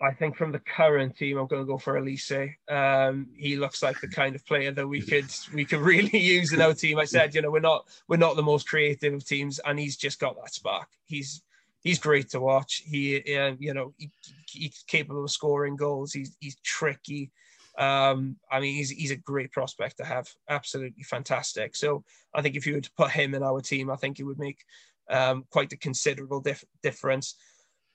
I 0.00 0.12
think 0.12 0.36
from 0.36 0.52
the 0.52 0.58
current 0.58 1.16
team, 1.16 1.38
I'm 1.38 1.46
going 1.46 1.62
to 1.62 1.66
go 1.66 1.78
for 1.78 1.98
Olise. 1.98 2.54
Um, 2.68 3.28
he 3.36 3.56
looks 3.56 3.82
like 3.82 4.00
the 4.00 4.08
kind 4.08 4.34
of 4.34 4.44
player 4.44 4.70
that 4.72 4.86
we 4.86 5.00
could 5.00 5.26
we 5.54 5.64
could 5.64 5.80
really 5.80 6.18
use 6.22 6.52
in 6.52 6.60
our 6.60 6.74
team. 6.74 6.98
I 6.98 7.04
said, 7.04 7.34
you 7.34 7.40
know, 7.40 7.50
we're 7.50 7.60
not 7.60 7.88
we're 8.06 8.16
not 8.16 8.36
the 8.36 8.42
most 8.42 8.68
creative 8.68 9.14
of 9.14 9.24
teams, 9.24 9.58
and 9.60 9.78
he's 9.78 9.96
just 9.96 10.20
got 10.20 10.36
that 10.36 10.52
spark. 10.52 10.88
He's 11.06 11.42
he's 11.80 11.98
great 11.98 12.28
to 12.30 12.40
watch. 12.40 12.82
He, 12.84 13.16
uh, 13.36 13.54
you 13.58 13.72
know, 13.72 13.94
he, 13.96 14.10
he's 14.50 14.84
capable 14.86 15.24
of 15.24 15.30
scoring 15.30 15.76
goals. 15.76 16.12
He's 16.12 16.36
he's 16.40 16.56
tricky. 16.56 17.30
Um, 17.78 18.36
I 18.50 18.60
mean, 18.60 18.74
he's 18.74 18.90
he's 18.90 19.10
a 19.10 19.16
great 19.16 19.52
prospect 19.52 19.98
to 19.98 20.04
have. 20.04 20.28
Absolutely 20.48 21.02
fantastic. 21.02 21.76
So 21.76 22.04
I 22.34 22.42
think 22.42 22.56
if 22.56 22.66
you 22.66 22.74
were 22.74 22.80
to 22.80 22.92
put 22.96 23.10
him 23.10 23.34
in 23.34 23.42
our 23.42 23.60
team, 23.60 23.90
I 23.90 23.96
think 23.96 24.18
it 24.18 24.24
would 24.24 24.38
make 24.38 24.64
um, 25.10 25.44
quite 25.50 25.72
a 25.72 25.76
considerable 25.76 26.40
dif- 26.40 26.64
difference. 26.82 27.36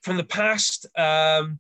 From 0.02 0.18
the 0.18 0.24
past, 0.24 0.86
um, 0.98 1.60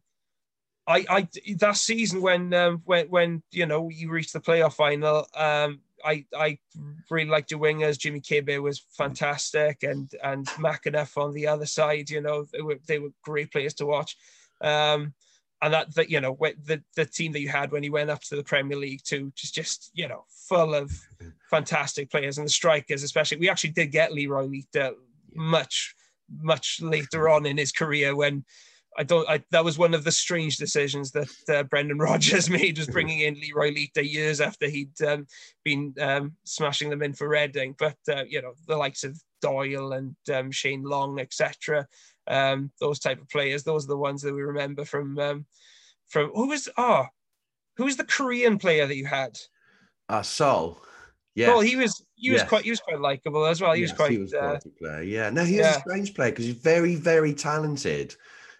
I, 0.88 1.05
I 1.10 1.27
that 1.57 1.77
season 1.77 2.21
when 2.21 2.53
um, 2.53 2.81
when 2.86 3.07
when 3.07 3.43
you 3.51 3.65
know 3.65 3.89
you 3.89 4.10
reached 4.10 4.34
the 4.34 4.39
playoff 4.39 4.73
final, 4.73 5.27
um, 5.36 5.79
I 6.03 6.25
I 6.36 6.57
really 7.10 7.29
liked 7.29 7.51
your 7.51 7.60
wingers. 7.60 7.99
Jimmy 7.99 8.19
Kébé 8.19 8.62
was 8.62 8.79
fantastic, 8.97 9.84
and 9.84 10.12
and 10.23 10.45
McAnuff 10.47 11.17
on 11.17 11.34
the 11.34 11.47
other 11.47 11.65
side. 11.65 12.10
You 12.10 12.21
know 12.21 12.45
they 12.51 12.62
were 12.62 12.79
they 12.88 12.99
were 12.99 13.12
great 13.23 13.51
players 13.51 13.75
to 13.75 13.86
watch. 13.86 14.17
Um, 14.60 15.13
and 15.62 15.74
that, 15.74 15.93
that 15.95 16.10
you 16.10 16.19
know 16.19 16.38
the 16.65 16.82
the 16.95 17.06
team 17.06 17.32
that 17.34 17.41
you 17.41 17.50
had 17.50 17.71
when 17.71 17.84
you 17.84 17.91
went 17.91 18.10
up 18.10 18.21
to 18.21 18.36
the 18.36 18.43
Premier 18.43 18.78
League 18.78 19.02
too, 19.04 19.32
just 19.36 19.54
just 19.54 19.91
you 19.93 20.08
know 20.08 20.26
full 20.50 20.74
of 20.74 20.91
fantastic 21.50 22.10
players 22.10 22.38
and 22.38 22.47
the 22.47 22.52
strikers 22.52 23.04
especially. 23.04 23.38
We 23.38 23.50
actually 23.50 23.71
did 23.71 23.91
get 23.91 24.13
Leroy 24.13 24.45
Lita 24.45 24.95
much 25.34 25.95
much 26.39 26.80
later 26.82 27.30
on 27.30 27.45
in 27.45 27.58
his 27.58 27.71
career 27.71 28.15
when 28.15 28.43
I 28.97 29.04
don't. 29.04 29.28
I, 29.30 29.41
that 29.52 29.63
was 29.63 29.78
one 29.78 29.93
of 29.93 30.04
the 30.04 30.12
strange 30.12 30.58
decisions 30.58 31.12
that 31.12 31.30
uh, 31.47 31.63
Brendan 31.63 31.97
Rodgers 32.00 32.50
made 32.50 32.78
was 32.78 32.88
bringing 32.88 33.21
in 33.21 33.36
Leroy 33.36 33.71
Lita 33.71 34.06
years 34.06 34.41
after 34.41 34.67
he'd 34.67 35.02
um, 35.02 35.28
been 35.63 35.93
um, 36.02 36.34
smashing 36.43 36.89
them 36.89 37.02
in 37.02 37.13
for 37.13 37.30
Reading. 37.30 37.76
But 37.78 37.97
uh, 38.10 38.24
you 38.28 38.41
know 38.41 38.54
the 38.67 38.78
likes 38.78 39.04
of 39.04 39.17
Doyle 39.41 39.93
and 39.93 40.15
um, 40.34 40.52
Shane 40.52 40.84
Long, 40.84 41.19
etc. 41.19 41.88
Um, 42.27 42.71
those 42.79 42.99
type 42.99 43.21
of 43.21 43.29
players. 43.29 43.63
Those 43.63 43.86
are 43.86 43.89
the 43.89 43.97
ones 43.97 44.21
that 44.21 44.34
we 44.34 44.41
remember 44.41 44.86
from 44.86 45.17
um, 45.19 45.45
from 46.07 46.31
who 46.34 46.47
was 46.49 46.69
ah 46.77 47.03
oh, 47.03 47.07
who 47.77 47.86
was 47.86 47.97
the 47.97 48.03
Korean 48.03 48.57
player 48.57 48.86
that 48.88 48.95
you 48.95 49.05
had? 49.05 49.38
Uh, 50.10 50.21
Seol. 50.21 50.77
Yeah. 51.36 51.47
Well, 51.47 51.62
he 51.62 51.75
was 51.75 52.03
he 52.15 52.31
was 52.31 52.41
yes. 52.41 52.49
quite 52.49 52.63
he 52.63 52.69
was 52.69 52.79
quite 52.79 52.99
likable 52.99 53.45
as 53.45 53.62
well. 53.62 53.73
He 53.73 53.81
yes, 53.81 53.91
was 53.91 53.97
quite. 53.97 54.12
He 54.12 54.17
was 54.17 54.34
uh, 54.34 54.60
player. 54.77 55.01
Yeah. 55.01 55.29
No, 55.29 55.43
he 55.43 55.57
was 55.57 55.65
yeah. 55.65 55.77
a 55.77 55.79
strange 55.79 56.13
player 56.13 56.31
because 56.31 56.45
he's 56.45 56.55
very 56.55 56.95
very 56.95 57.34
talented, 57.34 58.15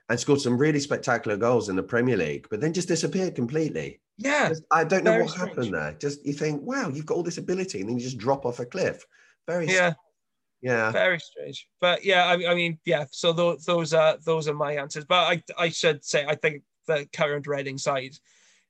and 0.10 0.20
scored 0.20 0.42
some 0.42 0.58
really 0.58 0.80
spectacular 0.80 1.38
goals 1.38 1.70
in 1.70 1.76
the 1.76 1.84
Premier 1.84 2.18
League, 2.18 2.48
but 2.50 2.60
then 2.60 2.74
just 2.74 2.90
disappeared 2.90 3.36
completely. 3.36 4.02
Yeah, 4.18 4.50
Just- 4.50 4.64
I 4.70 4.84
don't 4.84 5.04
know 5.04 5.12
very 5.12 5.24
what 5.24 5.32
strange. 5.32 5.50
happened 5.50 5.74
there. 5.74 5.94
Just 5.94 6.26
you 6.26 6.34
think, 6.34 6.62
wow, 6.64 6.90
you've 6.90 7.06
got 7.06 7.16
all 7.16 7.24
this 7.24 7.38
ability, 7.38 7.80
and 7.80 7.90
then 7.90 7.98
you 7.98 8.04
just 8.04 8.18
drop 8.18 8.46
off 8.46 8.60
a 8.60 8.66
cliff. 8.66 9.06
Very, 9.48 9.68
yeah, 9.68 9.94
yeah. 10.62 10.92
very 10.92 11.20
strange. 11.20 11.68
But 11.80 12.04
yeah, 12.04 12.26
I, 12.26 12.52
I 12.52 12.56
mean, 12.56 12.80
yeah. 12.86 13.06
So 13.12 13.34
those 13.34 13.66
those 13.66 13.94
are 13.94 14.18
those 14.24 14.48
are 14.48 14.54
my 14.54 14.74
answers. 14.74 15.06
But 15.06 15.28
I 15.28 15.44
I 15.58 15.70
should 15.70 16.04
say 16.06 16.26
I 16.26 16.36
think 16.36 16.64
the 16.88 17.08
current 17.14 17.48
Reading 17.48 17.78
side 17.78 18.16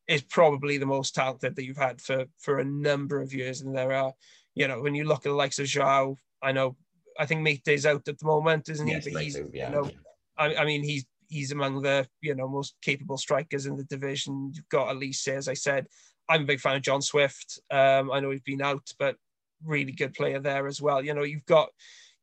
is 0.08 0.22
probably 0.22 0.78
the 0.78 0.86
most 0.86 1.16
talented 1.16 1.56
that 1.56 1.64
you've 1.64 1.78
had 1.78 2.02
for 2.02 2.26
for 2.40 2.60
a 2.60 2.66
number 2.66 3.22
of 3.22 3.34
years. 3.34 3.62
And 3.62 3.76
there 3.76 3.94
are, 3.94 4.14
you 4.56 4.68
know, 4.68 4.82
when 4.82 4.96
you 4.96 5.06
look 5.06 5.20
at 5.20 5.24
the 5.30 5.34
likes 5.34 5.60
of 5.60 5.66
João, 5.66 6.16
I 6.42 6.52
know 6.52 6.76
I 7.20 7.26
think 7.26 7.42
Meite 7.42 7.68
is 7.68 7.86
out 7.86 8.08
at 8.08 8.18
the 8.18 8.26
moment, 8.26 8.70
isn't 8.70 8.88
he? 8.88 8.94
Yes, 8.94 9.06
but 9.06 9.14
Meite, 9.14 9.24
he's 9.24 9.42
yeah. 9.54 9.70
you 9.70 9.76
know, 9.76 9.92
I, 10.38 10.56
I 10.56 10.66
mean 10.66 10.84
he's 10.84 11.06
he's 11.28 11.52
among 11.52 11.82
the 11.82 12.08
you 12.22 12.36
know 12.36 12.48
most 12.48 12.76
capable 12.82 13.18
strikers 13.18 13.66
in 13.66 13.76
the 13.76 13.84
division. 13.86 14.52
You've 14.54 14.70
got 14.70 14.96
Olise, 14.96 15.28
as 15.28 15.48
I 15.48 15.54
said. 15.54 15.88
I'm 16.30 16.44
a 16.44 16.46
big 16.46 16.62
fan 16.62 16.78
of 16.78 16.82
John 16.82 17.02
Swift. 17.02 17.60
Um, 17.70 18.12
I 18.12 18.20
know 18.20 18.30
he's 18.30 18.42
been 18.42 18.62
out, 18.62 18.90
but 18.98 19.18
really 19.66 19.92
good 19.92 20.14
player 20.14 20.40
there 20.40 20.68
as 20.68 20.82
well. 20.82 21.04
You 21.04 21.14
know, 21.14 21.24
you've 21.24 21.46
got 21.46 21.70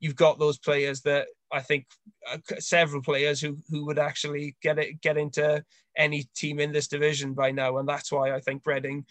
you've 0.00 0.16
got 0.16 0.38
those 0.38 0.58
players 0.58 1.00
that 1.02 1.26
I 1.52 1.60
think 1.60 1.86
uh, 2.30 2.38
several 2.58 3.02
players 3.02 3.40
who 3.40 3.56
who 3.70 3.86
would 3.86 3.98
actually 3.98 4.56
get 4.62 4.78
it 4.78 5.00
get 5.00 5.16
into 5.16 5.64
any 5.96 6.28
team 6.36 6.60
in 6.60 6.72
this 6.72 6.88
division 6.88 7.34
by 7.34 7.50
now, 7.50 7.78
and 7.78 7.88
that's 7.88 8.12
why 8.12 8.32
I 8.32 8.40
think 8.40 8.62
Reading 8.66 9.04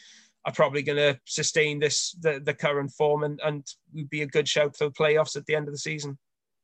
are 0.45 0.53
probably 0.53 0.81
going 0.81 0.97
to 0.97 1.19
sustain 1.25 1.79
this 1.79 2.15
the, 2.21 2.39
the 2.43 2.53
current 2.53 2.91
form 2.91 3.23
and 3.23 3.39
and 3.43 3.65
would 3.93 4.09
be 4.09 4.21
a 4.21 4.27
good 4.27 4.47
shout 4.47 4.75
for 4.77 4.85
the 4.85 4.91
playoffs 4.91 5.35
at 5.35 5.45
the 5.45 5.55
end 5.55 5.67
of 5.67 5.73
the 5.73 5.79
season. 5.79 6.17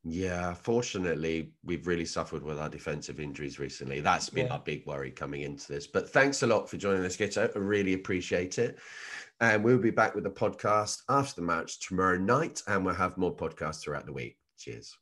Yeah, 0.06 0.54
fortunately, 0.54 1.54
we've 1.64 1.88
really 1.88 2.06
suffered 2.06 2.44
with 2.44 2.60
our 2.60 2.68
defensive 2.70 3.22
injuries 3.22 3.58
recently. 3.58 4.02
That's 4.02 4.30
been 4.30 4.48
Yeah. 4.48 4.54
our 4.54 4.60
big 4.60 4.86
worry 4.86 5.12
coming 5.12 5.42
into 5.44 5.72
this. 5.72 5.88
But 5.88 6.10
thanks 6.10 6.44
a 6.44 6.48
lot 6.48 6.70
for 6.70 6.76
joining 6.76 7.06
us, 7.06 7.16
Guto. 7.16 7.50
I 7.56 7.60
really 7.60 7.94
appreciate 7.94 8.60
it. 8.60 8.80
And 9.40 9.64
we'll 9.64 9.78
be 9.78 9.92
back 9.92 10.14
with 10.14 10.26
the 10.26 10.30
podcast 10.30 11.04
after 11.08 11.36
the 11.40 11.48
match 11.48 11.80
tomorrow 11.80 12.18
night, 12.18 12.62
and 12.68 12.86
we'll 12.86 12.96
have 12.96 13.18
more 13.18 13.36
podcasts 13.36 13.82
throughout 13.82 14.06
the 14.06 14.14
week. 14.14 14.38
Cheers. 14.58 14.98